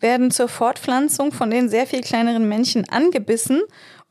[0.00, 3.62] werden zur Fortpflanzung von den sehr viel kleineren Männchen angebissen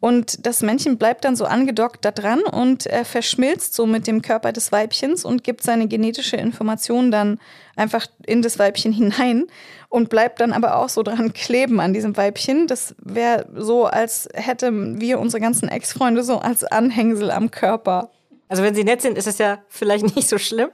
[0.06, 4.22] und das Männchen bleibt dann so angedockt da dran und er verschmilzt so mit dem
[4.22, 7.40] Körper des Weibchens und gibt seine genetische Information dann
[7.76, 9.46] einfach in das Weibchen hinein
[9.90, 12.68] und bleibt dann aber auch so dran kleben an diesem Weibchen.
[12.68, 18.12] Das wäre so, als hätten wir unsere ganzen Ex-Freunde so als Anhängsel am Körper.
[18.48, 20.70] Also wenn sie nett sind, ist es ja vielleicht nicht so schlimm.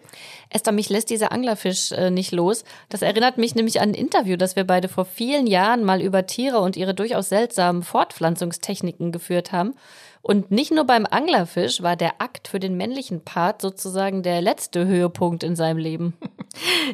[0.52, 2.64] Esther, mich lässt dieser Anglerfisch äh, nicht los.
[2.90, 6.26] Das erinnert mich nämlich an ein Interview, das wir beide vor vielen Jahren mal über
[6.26, 9.76] Tiere und ihre durchaus seltsamen Fortpflanzungstechniken geführt haben.
[10.24, 14.86] Und nicht nur beim Anglerfisch war der Akt für den männlichen Part sozusagen der letzte
[14.86, 16.14] Höhepunkt in seinem Leben.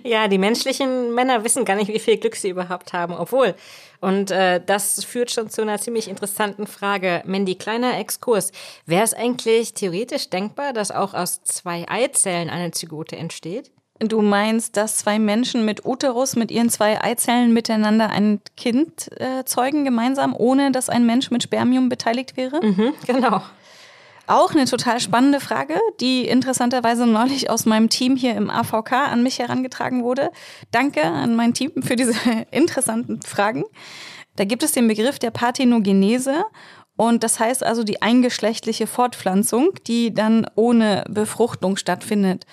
[0.03, 3.55] Ja, die menschlichen Männer wissen gar nicht, wie viel Glück sie überhaupt haben, obwohl.
[3.99, 7.23] Und äh, das führt schon zu einer ziemlich interessanten Frage.
[7.25, 8.51] Mandy, kleiner Exkurs.
[8.85, 13.46] Wäre es eigentlich theoretisch denkbar, dass auch aus zwei Eizellen eine Zygote entsteht?
[13.99, 19.43] Du meinst, dass zwei Menschen mit Uterus mit ihren zwei Eizellen miteinander ein Kind äh,
[19.43, 22.63] zeugen gemeinsam, ohne dass ein Mensch mit Spermium beteiligt wäre?
[22.63, 23.41] Mhm, genau.
[24.27, 29.23] Auch eine total spannende Frage, die interessanterweise neulich aus meinem Team hier im AVK an
[29.23, 30.31] mich herangetragen wurde.
[30.71, 32.13] Danke an mein Team für diese
[32.51, 33.63] interessanten Fragen.
[34.35, 36.43] Da gibt es den Begriff der Parthenogenese
[36.97, 42.45] und das heißt also die eingeschlechtliche Fortpflanzung, die dann ohne Befruchtung stattfindet.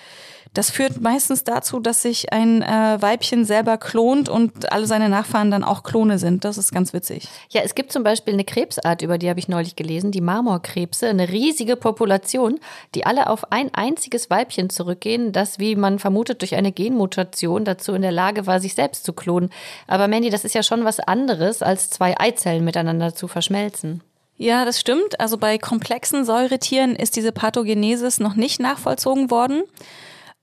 [0.55, 5.51] Das führt meistens dazu, dass sich ein äh, Weibchen selber klont und alle seine Nachfahren
[5.51, 6.45] dann auch Klone sind.
[6.45, 7.27] Das ist ganz witzig.
[7.49, 11.09] Ja, es gibt zum Beispiel eine Krebsart, über die habe ich neulich gelesen, die Marmorkrebse,
[11.09, 12.57] eine riesige Population,
[12.95, 17.93] die alle auf ein einziges Weibchen zurückgehen, das, wie man vermutet, durch eine Genmutation dazu
[17.93, 19.49] in der Lage war, sich selbst zu klonen.
[19.87, 24.01] Aber Mandy, das ist ja schon was anderes, als zwei Eizellen miteinander zu verschmelzen.
[24.37, 25.19] Ja, das stimmt.
[25.19, 29.63] Also bei komplexen Säuretieren ist diese Pathogenesis noch nicht nachvollzogen worden.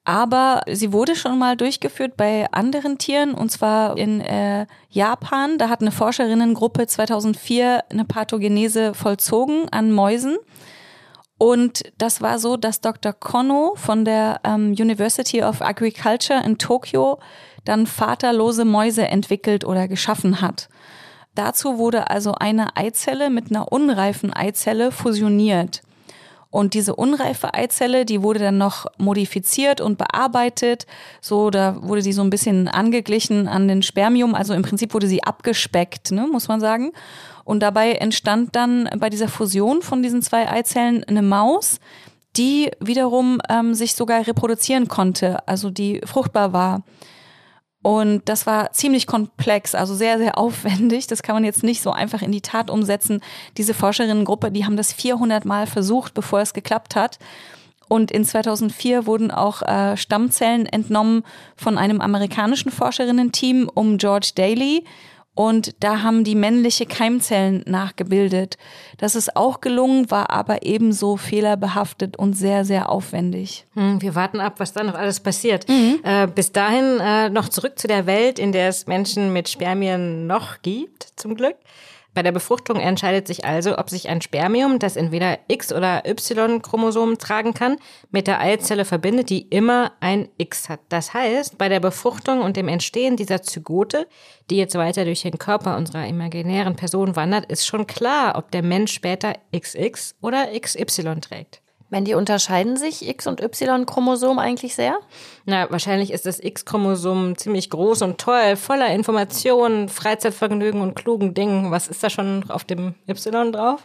[0.04, 5.58] Aber sie wurde schon mal durchgeführt bei anderen Tieren und zwar in äh, Japan.
[5.58, 10.38] Da hat eine Forscherinnengruppe 2004 eine Pathogenese vollzogen an Mäusen.
[11.38, 13.12] Und das war so, dass Dr.
[13.12, 17.18] Kono von der ähm, University of Agriculture in Tokio
[17.64, 20.68] dann vaterlose Mäuse entwickelt oder geschaffen hat.
[21.34, 25.82] Dazu wurde also eine Eizelle mit einer unreifen Eizelle fusioniert.
[26.52, 30.86] Und diese unreife Eizelle, die wurde dann noch modifiziert und bearbeitet.
[31.22, 34.34] So, da wurde sie so ein bisschen angeglichen an den Spermium.
[34.34, 36.92] Also im Prinzip wurde sie abgespeckt, ne, muss man sagen.
[37.44, 41.80] Und dabei entstand dann bei dieser Fusion von diesen zwei Eizellen eine Maus,
[42.36, 46.82] die wiederum ähm, sich sogar reproduzieren konnte, also die fruchtbar war.
[47.82, 51.08] Und das war ziemlich komplex, also sehr, sehr aufwendig.
[51.08, 53.20] Das kann man jetzt nicht so einfach in die Tat umsetzen.
[53.56, 57.18] Diese Forscherinnengruppe, die haben das 400 Mal versucht, bevor es geklappt hat.
[57.88, 61.24] Und in 2004 wurden auch äh, Stammzellen entnommen
[61.56, 64.84] von einem amerikanischen Forscherinnen-Team um George Daly.
[65.34, 68.58] Und da haben die männliche Keimzellen nachgebildet.
[68.98, 73.64] Das ist auch gelungen, war aber ebenso fehlerbehaftet und sehr, sehr aufwendig.
[73.74, 75.66] Hm, wir warten ab, was da noch alles passiert.
[75.70, 76.00] Mhm.
[76.02, 80.26] Äh, bis dahin äh, noch zurück zu der Welt, in der es Menschen mit Spermien
[80.26, 81.56] noch gibt, zum Glück.
[82.14, 87.16] Bei der Befruchtung entscheidet sich also, ob sich ein Spermium, das entweder X- oder Y-Chromosom
[87.16, 87.76] tragen kann,
[88.10, 90.80] mit der Eizelle verbindet, die immer ein X hat.
[90.90, 94.06] Das heißt, bei der Befruchtung und dem Entstehen dieser Zygote,
[94.50, 98.62] die jetzt weiter durch den Körper unserer imaginären Person wandert, ist schon klar, ob der
[98.62, 101.61] Mensch später XX oder XY trägt.
[101.92, 104.98] Wenn die unterscheiden sich X- und Y-Chromosom eigentlich sehr?
[105.44, 111.70] Na, wahrscheinlich ist das X-Chromosom ziemlich groß und toll, voller Informationen, Freizeitvergnügen und klugen Dingen.
[111.70, 113.82] Was ist da schon auf dem Y drauf?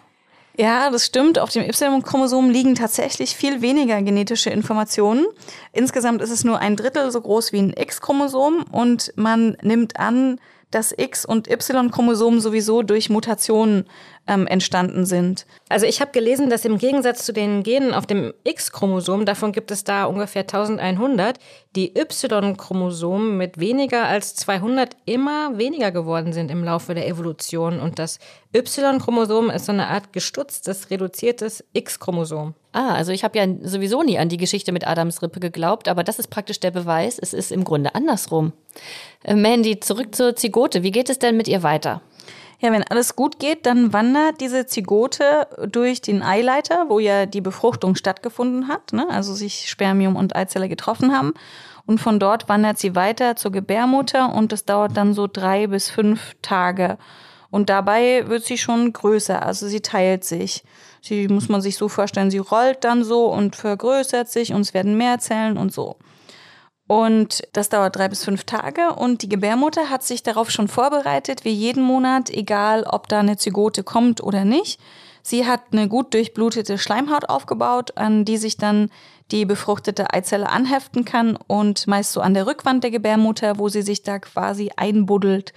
[0.55, 1.37] Ja, das stimmt.
[1.37, 5.25] Auf dem Y-Chromosom liegen tatsächlich viel weniger genetische Informationen.
[5.73, 10.39] Insgesamt ist es nur ein Drittel so groß wie ein X-Chromosom und man nimmt an,
[10.71, 13.85] dass X- und Y-Chromosomen sowieso durch Mutationen
[14.27, 15.45] ähm, entstanden sind.
[15.69, 19.71] Also ich habe gelesen, dass im Gegensatz zu den Genen auf dem X-Chromosom, davon gibt
[19.71, 21.39] es da ungefähr 1100,
[21.75, 27.79] die Y-Chromosomen mit weniger als 200 immer weniger geworden sind im Laufe der Evolution.
[27.79, 28.19] Und das
[28.55, 32.53] Y-Chromosom ist so eine Art gestutztes, reduziertes X-Chromosom.
[32.73, 36.03] Ah, also ich habe ja sowieso nie an die Geschichte mit Adams Rippe geglaubt, aber
[36.03, 38.53] das ist praktisch der Beweis, es ist im Grunde andersrum.
[39.23, 40.83] Äh, Mandy, zurück zur Zygote.
[40.83, 42.01] Wie geht es denn mit ihr weiter?
[42.59, 47.41] Ja, wenn alles gut geht, dann wandert diese Zygote durch den Eileiter, wo ja die
[47.41, 49.07] Befruchtung stattgefunden hat, ne?
[49.09, 51.33] also sich Spermium und Eizelle getroffen haben.
[51.85, 55.89] Und von dort wandert sie weiter zur Gebärmutter und das dauert dann so drei bis
[55.89, 56.97] fünf Tage.
[57.51, 60.63] Und dabei wird sie schon größer, also sie teilt sich.
[61.01, 64.73] Sie muss man sich so vorstellen, sie rollt dann so und vergrößert sich und es
[64.73, 65.95] werden mehr Zellen und so.
[66.87, 71.43] Und das dauert drei bis fünf Tage und die Gebärmutter hat sich darauf schon vorbereitet,
[71.43, 74.79] wie jeden Monat, egal ob da eine Zygote kommt oder nicht.
[75.21, 78.89] Sie hat eine gut durchblutete Schleimhaut aufgebaut, an die sich dann
[79.31, 83.81] die befruchtete Eizelle anheften kann und meist so an der Rückwand der Gebärmutter, wo sie
[83.81, 85.51] sich da quasi einbuddelt.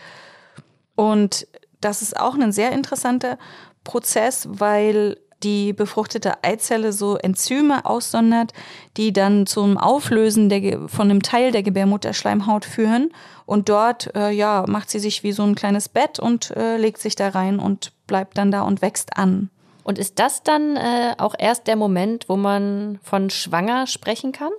[0.97, 1.47] Und
[1.81, 3.39] das ist auch ein sehr interessanter
[3.85, 8.53] Prozess, weil die befruchtete Eizelle so Enzyme aussondert,
[8.97, 13.11] die dann zum Auflösen der, von einem Teil der Gebärmutterschleimhaut führen.
[13.47, 16.99] Und dort äh, ja, macht sie sich wie so ein kleines Bett und äh, legt
[16.99, 19.51] sich da rein und bleibt dann da und wächst an.
[19.83, 24.53] Und ist das dann äh, auch erst der Moment, wo man von schwanger sprechen kann?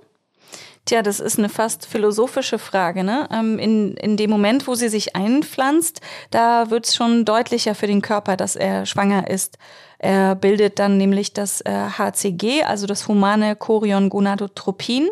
[0.84, 3.04] Tja, das ist eine fast philosophische Frage.
[3.04, 3.28] Ne?
[3.32, 7.86] Ähm, in, in dem Moment, wo sie sich einpflanzt, da wird es schon deutlicher für
[7.86, 9.58] den Körper, dass er schwanger ist.
[9.98, 15.08] Er bildet dann nämlich das äh, HCG, also das humane Chorion Gonadotropin.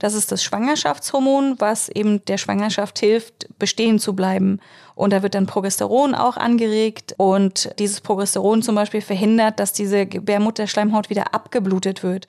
[0.00, 4.58] Das ist das Schwangerschaftshormon, was eben der Schwangerschaft hilft, bestehen zu bleiben.
[4.96, 7.14] Und da wird dann Progesteron auch angeregt.
[7.18, 12.26] Und dieses Progesteron zum Beispiel verhindert, dass diese Gebärmutterschleimhaut wieder abgeblutet wird.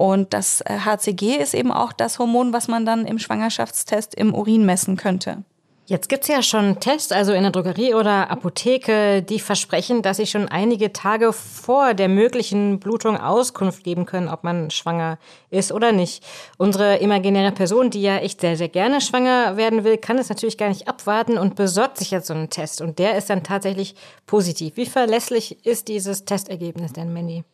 [0.00, 4.34] Und das HCG äh, ist eben auch das Hormon, was man dann im Schwangerschaftstest im
[4.34, 5.44] Urin messen könnte.
[5.84, 10.26] Jetzt gibt's ja schon Tests, also in der Drogerie oder Apotheke, die versprechen, dass sie
[10.26, 15.18] schon einige Tage vor der möglichen Blutung Auskunft geben können, ob man schwanger
[15.50, 16.24] ist oder nicht.
[16.56, 20.56] Unsere imaginäre Person, die ja echt sehr, sehr gerne schwanger werden will, kann es natürlich
[20.56, 22.80] gar nicht abwarten und besorgt sich jetzt so einen Test.
[22.80, 24.78] Und der ist dann tatsächlich positiv.
[24.78, 27.44] Wie verlässlich ist dieses Testergebnis denn, Mandy?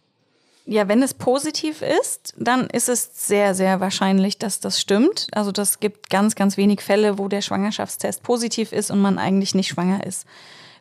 [0.68, 5.28] Ja, wenn es positiv ist, dann ist es sehr, sehr wahrscheinlich, dass das stimmt.
[5.30, 9.54] Also das gibt ganz, ganz wenig Fälle, wo der Schwangerschaftstest positiv ist und man eigentlich
[9.54, 10.26] nicht schwanger ist.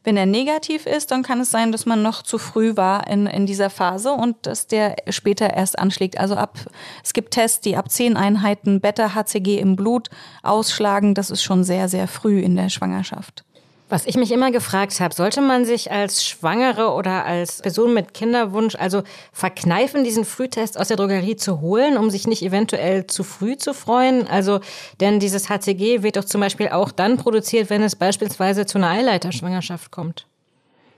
[0.04, 3.28] Wenn er negativ ist, dann kann es sein, dass man noch zu früh war in,
[3.28, 6.20] in dieser Phase und dass der später erst anschlägt.
[6.20, 6.58] Also ab,
[7.04, 10.10] es gibt Tests, die ab zehn Einheiten Beta-HCG im Blut
[10.42, 11.14] ausschlagen.
[11.14, 13.46] Das ist schon sehr, sehr früh in der Schwangerschaft.
[13.88, 18.16] Was ich mich immer gefragt habe, sollte man sich als Schwangere oder als Person mit
[18.16, 23.24] Kinderwunsch also verkneifen, diesen Frühtest aus der Drogerie zu holen, um sich nicht eventuell zu
[23.24, 24.28] früh zu freuen?
[24.28, 24.60] Also,
[25.02, 28.90] denn dieses HCG wird doch zum Beispiel auch dann produziert, wenn es beispielsweise zu einer
[28.90, 30.26] Eileiterschwangerschaft kommt.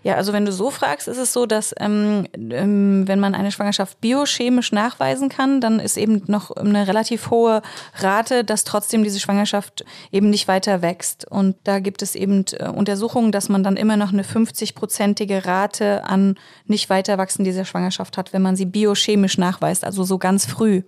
[0.07, 3.51] Ja, also wenn du so fragst, ist es so, dass ähm, ähm, wenn man eine
[3.51, 7.61] Schwangerschaft biochemisch nachweisen kann, dann ist eben noch eine relativ hohe
[7.97, 11.29] Rate, dass trotzdem diese Schwangerschaft eben nicht weiter wächst.
[11.29, 16.05] Und da gibt es eben äh, Untersuchungen, dass man dann immer noch eine 50-prozentige Rate
[16.05, 16.35] an
[16.67, 20.83] nicht weiterwachsen dieser Schwangerschaft hat, wenn man sie biochemisch nachweist, also so ganz früh.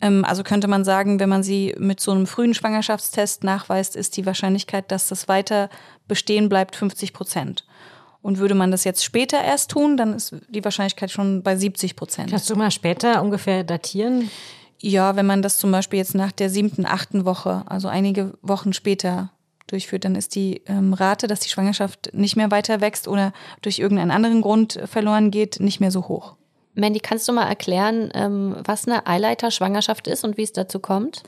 [0.00, 4.16] Ähm, also könnte man sagen, wenn man sie mit so einem frühen Schwangerschaftstest nachweist, ist
[4.16, 5.68] die Wahrscheinlichkeit, dass das weiter
[6.08, 7.66] bestehen bleibt, 50 Prozent.
[8.22, 11.96] Und würde man das jetzt später erst tun, dann ist die Wahrscheinlichkeit schon bei 70
[11.96, 12.30] Prozent.
[12.30, 14.30] Kannst du mal später ungefähr datieren?
[14.78, 18.72] Ja, wenn man das zum Beispiel jetzt nach der siebten, achten Woche, also einige Wochen
[18.72, 19.30] später
[19.66, 23.78] durchführt, dann ist die ähm, Rate, dass die Schwangerschaft nicht mehr weiter wächst oder durch
[23.78, 26.36] irgendeinen anderen Grund verloren geht, nicht mehr so hoch.
[26.74, 31.22] Mandy, kannst du mal erklären, ähm, was eine Eileiter-Schwangerschaft ist und wie es dazu kommt?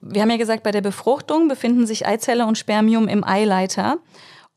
[0.00, 3.98] Wir haben ja gesagt, bei der Befruchtung befinden sich Eizelle und Spermium im Eileiter.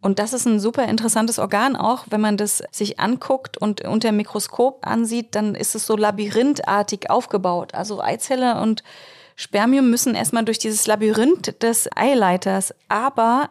[0.02, 4.10] Und das ist ein super interessantes Organ auch, wenn man das sich anguckt und unter
[4.10, 7.74] dem Mikroskop ansieht, dann ist es so labyrinthartig aufgebaut.
[7.74, 8.84] Also Eizelle und
[9.36, 13.50] Spermium müssen erstmal durch dieses Labyrinth des Eileiters, aber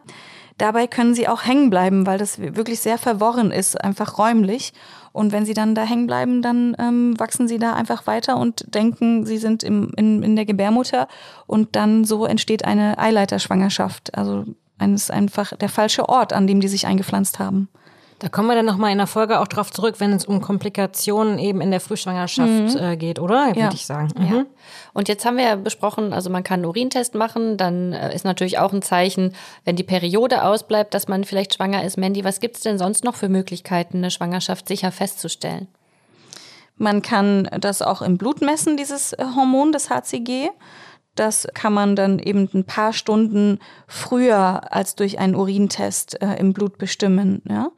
[0.57, 4.73] dabei können sie auch hängen bleiben, weil das wirklich sehr verworren ist, einfach räumlich.
[5.11, 8.73] Und wenn sie dann da hängen bleiben, dann ähm, wachsen sie da einfach weiter und
[8.73, 11.07] denken, sie sind im, in, in der Gebärmutter
[11.47, 14.15] und dann so entsteht eine Eileiterschwangerschaft.
[14.15, 14.45] Also
[14.79, 17.69] ist einfach der falsche Ort, an dem die sich eingepflanzt haben.
[18.19, 21.39] Da kommen wir dann nochmal in der Folge auch drauf zurück, wenn es um Komplikationen
[21.39, 22.77] eben in der Frühschwangerschaft mhm.
[22.77, 23.47] äh, geht, oder?
[23.47, 23.69] Würde ja.
[23.73, 24.09] ich sagen.
[24.17, 24.25] Mhm.
[24.25, 24.45] Ja.
[24.93, 28.25] Und jetzt haben wir ja besprochen, also man kann einen Urintest machen, dann äh, ist
[28.25, 31.97] natürlich auch ein Zeichen, wenn die Periode ausbleibt, dass man vielleicht schwanger ist.
[31.97, 35.69] Mandy, was gibt es denn sonst noch für Möglichkeiten, eine Schwangerschaft sicher festzustellen?
[36.75, 40.49] Man kann das auch im Blut messen, dieses äh, Hormon, das HCG.
[41.19, 46.53] Das kann man dann eben ein paar Stunden früher als durch einen Urintest äh, im
[46.53, 47.41] Blut bestimmen.
[47.49, 47.71] Ja?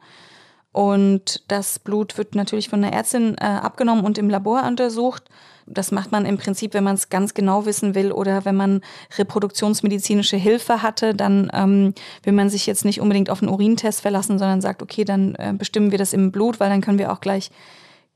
[0.70, 5.24] Und das Blut wird natürlich von der Ärztin äh, abgenommen und im Labor untersucht.
[5.66, 8.80] Das macht man im Prinzip, wenn man es ganz genau wissen will oder wenn man
[9.18, 14.38] reproduktionsmedizinische Hilfe hatte, dann ähm, will man sich jetzt nicht unbedingt auf einen Urintest verlassen,
[14.38, 17.20] sondern sagt, okay, dann äh, bestimmen wir das im Blut, weil dann können wir auch
[17.20, 17.50] gleich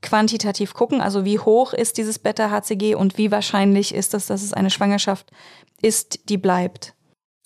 [0.06, 4.52] quantitativ gucken, also wie hoch ist dieses Beta-HCG und wie wahrscheinlich ist es, dass es
[4.52, 5.30] eine Schwangerschaft
[5.82, 6.94] ist, die bleibt.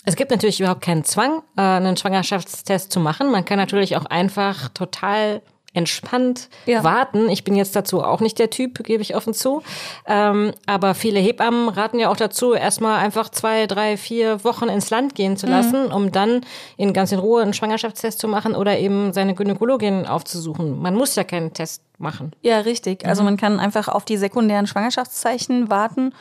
[0.04, 3.30] Es gibt natürlich überhaupt keinen Zwang, äh, einen Schwangerschaftstest zu machen.
[3.30, 6.82] Man kann natürlich auch einfach total entspannt ja.
[6.82, 7.28] warten.
[7.28, 9.62] Ich bin jetzt dazu auch nicht der Typ, gebe ich offen zu.
[10.06, 14.90] Ähm, aber viele Hebammen raten ja auch dazu, erstmal einfach zwei, drei, vier Wochen ins
[14.90, 15.92] Land gehen zu lassen, mhm.
[15.92, 16.40] um dann
[16.76, 20.80] in ganz in Ruhe einen Schwangerschaftstest zu machen oder eben seine Gynäkologin aufzusuchen.
[20.80, 22.32] Man muss ja keinen Test machen.
[22.42, 23.06] Ja, richtig.
[23.06, 23.26] Also mhm.
[23.26, 26.12] man kann einfach auf die sekundären Schwangerschaftszeichen warten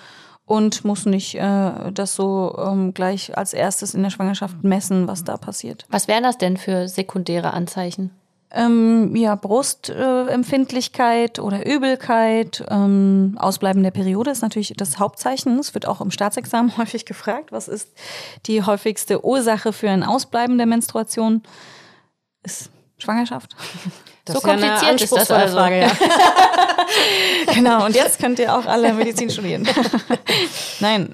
[0.45, 5.23] und muss nicht äh, das so ähm, gleich als erstes in der Schwangerschaft messen, was
[5.23, 5.85] da passiert.
[5.89, 8.11] Was wären das denn für sekundäre Anzeichen?
[8.51, 15.59] Ähm, ja, Brustempfindlichkeit äh, oder Übelkeit, ähm, Ausbleiben der Periode ist natürlich das Hauptzeichen.
[15.59, 17.89] Es wird auch im Staatsexamen häufig gefragt, was ist
[18.47, 21.43] die häufigste Ursache für ein Ausbleiben der Menstruation?
[22.43, 23.55] Ist Schwangerschaft.
[24.25, 25.55] Das so ist ja kompliziert ist das also.
[25.55, 25.91] Frage, ja.
[27.55, 29.67] Genau, und jetzt könnt ihr auch alle Medizin studieren.
[30.79, 31.09] Nein.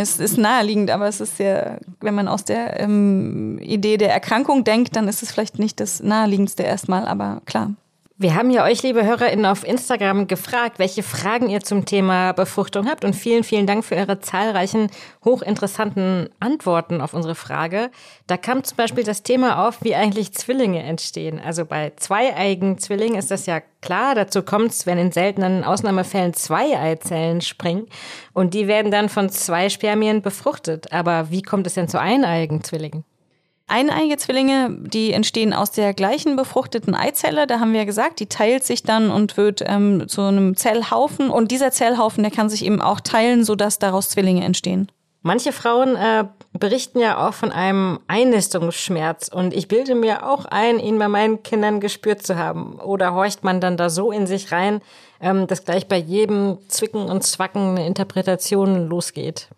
[0.00, 4.64] Es ist naheliegend, aber es ist ja, wenn man aus der ähm, Idee der Erkrankung
[4.64, 7.74] denkt, dann ist es vielleicht nicht das naheliegendste erstmal, aber klar.
[8.22, 12.86] Wir haben ja euch, liebe HörerInnen, auf Instagram gefragt, welche Fragen ihr zum Thema Befruchtung
[12.86, 13.02] habt.
[13.02, 14.90] Und vielen, vielen Dank für eure zahlreichen,
[15.24, 17.90] hochinteressanten Antworten auf unsere Frage.
[18.26, 21.40] Da kam zum Beispiel das Thema auf, wie eigentlich Zwillinge entstehen.
[21.42, 24.14] Also bei zweieigen Zwillingen ist das ja klar.
[24.14, 27.86] Dazu kommt es, wenn in seltenen Ausnahmefällen zwei Eizellen springen.
[28.34, 30.92] Und die werden dann von zwei Spermien befruchtet.
[30.92, 33.02] Aber wie kommt es denn zu eineigen Zwillingen?
[33.70, 37.46] Eineige Zwillinge, die entstehen aus der gleichen befruchteten Eizelle.
[37.46, 41.30] Da haben wir ja gesagt, die teilt sich dann und wird ähm, zu einem Zellhaufen.
[41.30, 44.90] Und dieser Zellhaufen, der kann sich eben auch teilen, sodass daraus Zwillinge entstehen.
[45.22, 46.24] Manche Frauen äh,
[46.58, 51.42] berichten ja auch von einem Einnistungsschmerz und ich bilde mir auch ein, ihn bei meinen
[51.42, 52.80] Kindern gespürt zu haben.
[52.80, 54.80] Oder horcht man dann da so in sich rein,
[55.20, 59.48] ähm, dass gleich bei jedem Zwicken und Zwacken eine Interpretation losgeht?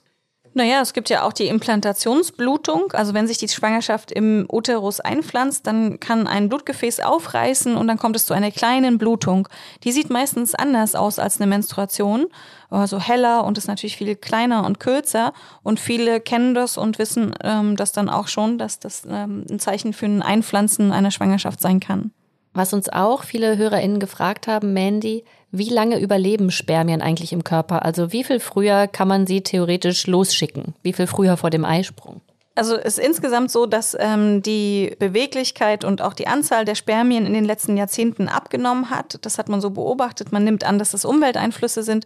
[0.54, 2.92] Naja, es gibt ja auch die Implantationsblutung.
[2.92, 7.98] Also wenn sich die Schwangerschaft im Uterus einpflanzt, dann kann ein Blutgefäß aufreißen und dann
[7.98, 9.48] kommt es zu einer kleinen Blutung.
[9.82, 12.26] Die sieht meistens anders aus als eine Menstruation,
[12.68, 15.32] also heller und ist natürlich viel kleiner und kürzer.
[15.62, 19.58] Und viele kennen das und wissen ähm, das dann auch schon, dass das ähm, ein
[19.58, 22.12] Zeichen für ein Einpflanzen einer Schwangerschaft sein kann.
[22.54, 27.84] Was uns auch viele HörerInnen gefragt haben, Mandy, wie lange überleben Spermien eigentlich im Körper?
[27.84, 30.74] Also wie viel früher kann man sie theoretisch losschicken?
[30.82, 32.22] Wie viel früher vor dem Eisprung?
[32.54, 37.24] Also es ist insgesamt so, dass ähm, die Beweglichkeit und auch die Anzahl der Spermien
[37.24, 39.18] in den letzten Jahrzehnten abgenommen hat.
[39.22, 40.32] Das hat man so beobachtet.
[40.32, 42.04] Man nimmt an, dass es Umwelteinflüsse sind.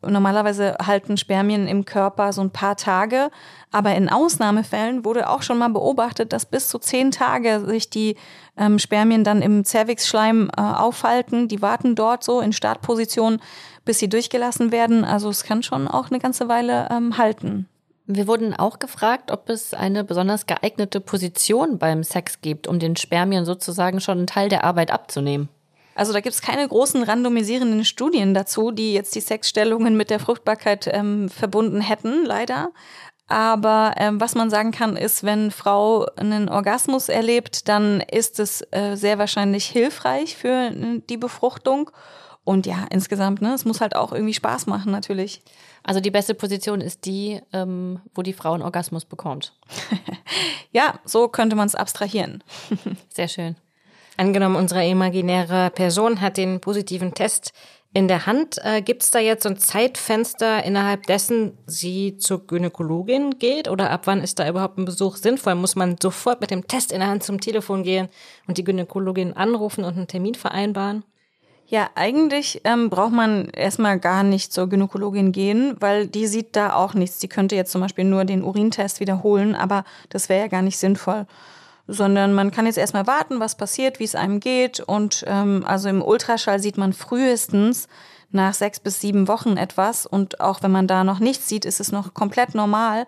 [0.00, 3.30] Normalerweise halten Spermien im Körper so ein paar Tage,
[3.72, 8.16] aber in Ausnahmefällen wurde auch schon mal beobachtet, dass bis zu zehn Tage sich die
[8.58, 11.48] ähm, Spermien dann im Zervixschleim äh, aufhalten.
[11.48, 13.40] Die warten dort so in Startposition,
[13.84, 15.04] bis sie durchgelassen werden.
[15.04, 17.68] Also es kann schon auch eine ganze Weile ähm, halten.
[18.06, 22.96] Wir wurden auch gefragt, ob es eine besonders geeignete Position beim Sex gibt, um den
[22.96, 25.50] Spermien sozusagen schon einen Teil der Arbeit abzunehmen.
[25.94, 30.20] Also da gibt es keine großen randomisierenden Studien dazu, die jetzt die Sexstellungen mit der
[30.20, 32.70] Fruchtbarkeit ähm, verbunden hätten, leider.
[33.28, 38.62] Aber ähm, was man sagen kann, ist, wenn Frau einen Orgasmus erlebt, dann ist es
[38.70, 41.90] äh, sehr wahrscheinlich hilfreich für äh, die Befruchtung.
[42.44, 45.42] Und ja, insgesamt, ne, es muss halt auch irgendwie Spaß machen, natürlich.
[45.82, 49.52] Also die beste Position ist die, ähm, wo die Frau einen Orgasmus bekommt.
[50.72, 52.42] ja, so könnte man es abstrahieren.
[53.10, 53.56] Sehr schön.
[54.18, 57.52] Angenommen, unsere imaginäre Person hat den positiven Test
[57.94, 58.58] in der Hand.
[58.64, 63.68] Äh, Gibt es da jetzt so ein Zeitfenster, innerhalb dessen sie zur Gynäkologin geht?
[63.68, 65.54] Oder ab wann ist da überhaupt ein Besuch sinnvoll?
[65.54, 68.08] Muss man sofort mit dem Test in der Hand zum Telefon gehen
[68.48, 71.04] und die Gynäkologin anrufen und einen Termin vereinbaren?
[71.68, 76.72] Ja, eigentlich ähm, braucht man erstmal gar nicht zur Gynäkologin gehen, weil die sieht da
[76.72, 77.20] auch nichts.
[77.20, 80.78] Die könnte jetzt zum Beispiel nur den Urintest wiederholen, aber das wäre ja gar nicht
[80.78, 81.24] sinnvoll
[81.88, 84.78] sondern man kann jetzt erstmal warten, was passiert, wie es einem geht.
[84.78, 87.88] Und ähm, also im Ultraschall sieht man frühestens
[88.30, 90.06] nach sechs bis sieben Wochen etwas.
[90.06, 93.06] Und auch wenn man da noch nichts sieht, ist es noch komplett normal.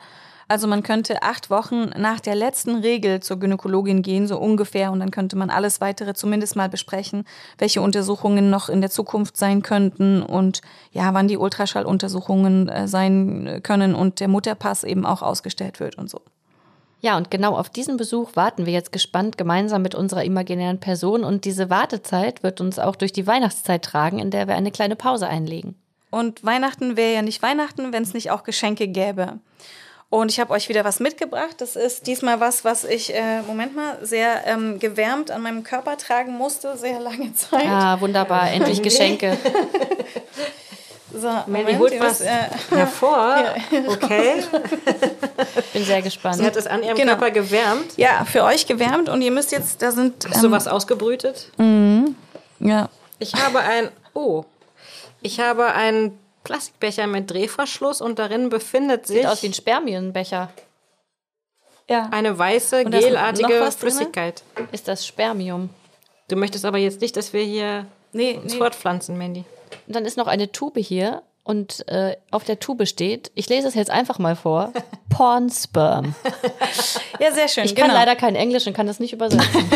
[0.49, 4.99] Also man könnte acht Wochen nach der letzten Regel zur Gynäkologin gehen, so ungefähr, und
[4.99, 7.25] dann könnte man alles weitere zumindest mal besprechen,
[7.59, 10.61] welche Untersuchungen noch in der Zukunft sein könnten und
[10.91, 16.11] ja, wann die Ultraschalluntersuchungen äh, sein können und der Mutterpass eben auch ausgestellt wird und
[16.11, 16.21] so.
[17.01, 21.25] Ja, und genau auf diesen Besuch warten wir jetzt gespannt gemeinsam mit unserer imaginären Person
[21.25, 24.97] und diese Wartezeit wird uns auch durch die Weihnachtszeit tragen, in der wir eine kleine
[24.97, 25.77] Pause einlegen.
[26.11, 29.39] Und Weihnachten wäre ja nicht Weihnachten, wenn es nicht auch Geschenke gäbe.
[30.11, 31.55] Und ich habe euch wieder was mitgebracht.
[31.59, 35.97] Das ist diesmal was, was ich, äh, Moment mal, sehr ähm, gewärmt an meinem Körper
[35.97, 37.65] tragen musste, sehr lange Zeit.
[37.65, 39.39] Ah, wunderbar, endlich Geschenke.
[41.13, 42.29] So, Mandy Moment, holt was äh,
[42.71, 43.45] hervor.
[43.89, 44.43] Okay.
[45.73, 46.37] Bin sehr gespannt.
[46.37, 47.13] Sie hat es an ihrem Genau.
[47.13, 47.97] Körper gewärmt.
[47.97, 50.27] ja, für euch gewärmt und ihr müsst jetzt, da sind.
[50.29, 51.51] Hast du was ausgebrütet?
[52.61, 52.89] Ja.
[53.19, 54.45] Ich habe ein, oh,
[55.23, 60.51] ich habe einen Plastikbecher mit Drehverschluss und darin befindet sich Sieht aus wie ein Spermienbecher.
[61.89, 62.09] ja.
[62.13, 63.71] eine weiße, gelartige?
[63.73, 64.43] Flüssigkeit.
[64.73, 65.71] Ist das Spermium?
[66.29, 68.59] Du möchtest aber jetzt nicht, dass wir hier Nee, uns nee.
[68.59, 69.45] fortpflanzen, Mandy.
[69.87, 71.23] Und dann ist noch eine Tube hier.
[71.43, 74.73] Und äh, auf der Tube steht, ich lese es jetzt einfach mal vor,
[75.09, 76.15] Porn Sperm.
[77.19, 77.65] Ja, sehr schön.
[77.65, 79.51] Ich kann leider kein Englisch und kann das nicht übersetzen.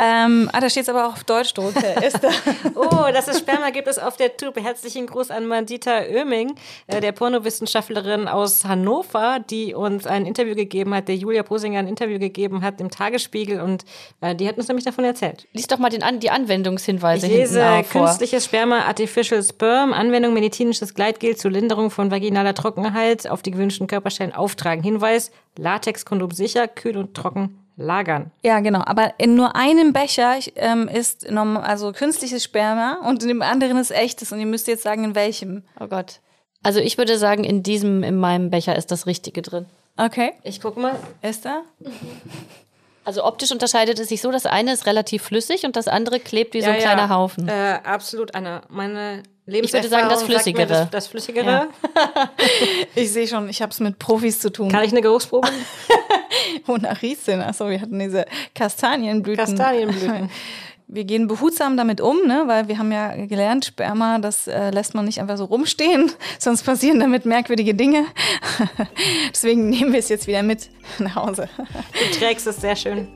[0.00, 2.02] Ähm, ah, da steht es aber auch auf Deutsch drunter.
[2.06, 2.30] Ist da.
[2.74, 4.56] Oh, das ist Sperma gibt es auf der Tube.
[4.62, 6.54] Herzlichen Gruß an Mandita Oeming,
[6.86, 11.88] äh, der Pornowissenschaftlerin aus Hannover, die uns ein Interview gegeben hat, der Julia Posinger ein
[11.88, 13.84] Interview gegeben hat im Tagesspiegel und
[14.20, 15.46] äh, die hat uns nämlich davon erzählt.
[15.52, 18.06] Lies doch mal den an, die Anwendungshinweise Ich hinten lese auch vor.
[18.06, 23.86] künstliches Sperma, Artificial Sperm, Anwendung medizinisches Gleitgel zur Linderung von vaginaler Trockenheit auf die gewünschten
[23.86, 24.82] Körperstellen auftragen.
[24.82, 28.32] Hinweis, Latexkondom sicher, kühl und trocken lagern.
[28.42, 28.82] Ja, genau.
[28.84, 33.92] Aber in nur einem Becher ähm, ist also künstliches Sperma und in dem anderen ist
[33.92, 34.32] echtes.
[34.32, 35.62] Und ihr müsst jetzt sagen, in welchem.
[35.80, 36.20] Oh Gott.
[36.62, 39.66] Also ich würde sagen, in diesem, in meinem Becher ist das Richtige drin.
[39.96, 40.32] Okay.
[40.42, 40.96] Ich guck mal.
[41.22, 41.62] Esther?
[43.04, 46.54] Also optisch unterscheidet es sich so, das eine ist relativ flüssig und das andere klebt
[46.54, 47.08] wie so ein Ja, kleiner ja.
[47.08, 47.48] Haufen.
[47.48, 48.62] Äh, absolut, Anna.
[48.68, 50.66] Meine Ich würde sagen, das Flüssigere.
[50.66, 51.68] Das, das Flüssigere.
[52.94, 54.68] Ich sehe schon, ich habe es mit Profis zu tun.
[54.68, 55.48] Kann ich eine Geruchsprobe?
[56.66, 57.40] Wonach riecht's denn?
[57.40, 59.44] Achso, wir hatten diese Kastanienblüten.
[59.44, 60.30] Kastanienblüten.
[60.88, 62.42] Wir gehen behutsam damit um, ne?
[62.48, 66.64] weil wir haben ja gelernt, Sperma, das äh, lässt man nicht einfach so rumstehen, sonst
[66.64, 68.04] passieren damit merkwürdige Dinge.
[69.30, 70.68] Deswegen nehmen wir es jetzt wieder mit
[70.98, 71.48] nach Hause.
[71.56, 73.08] Du trägst es sehr schön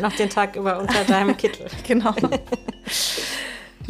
[0.00, 1.66] noch den Tag über unter deinem Kittel.
[1.84, 2.14] genau.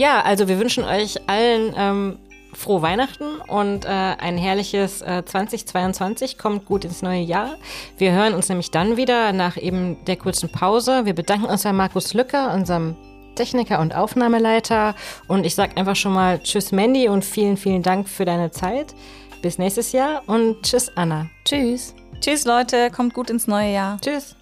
[0.00, 2.18] Ja, also wir wünschen euch allen ähm,
[2.54, 6.38] frohe Weihnachten und äh, ein herrliches äh, 2022.
[6.38, 7.56] Kommt gut ins neue Jahr.
[7.98, 11.04] Wir hören uns nämlich dann wieder nach eben der kurzen Pause.
[11.04, 12.96] Wir bedanken uns bei Markus Lücker, unserem
[13.34, 14.94] Techniker und Aufnahmeleiter.
[15.28, 18.94] Und ich sage einfach schon mal Tschüss Mandy und vielen, vielen Dank für deine Zeit.
[19.42, 21.26] Bis nächstes Jahr und Tschüss Anna.
[21.44, 21.94] Tschüss.
[22.22, 24.00] Tschüss Leute, kommt gut ins neue Jahr.
[24.00, 24.34] Tschüss.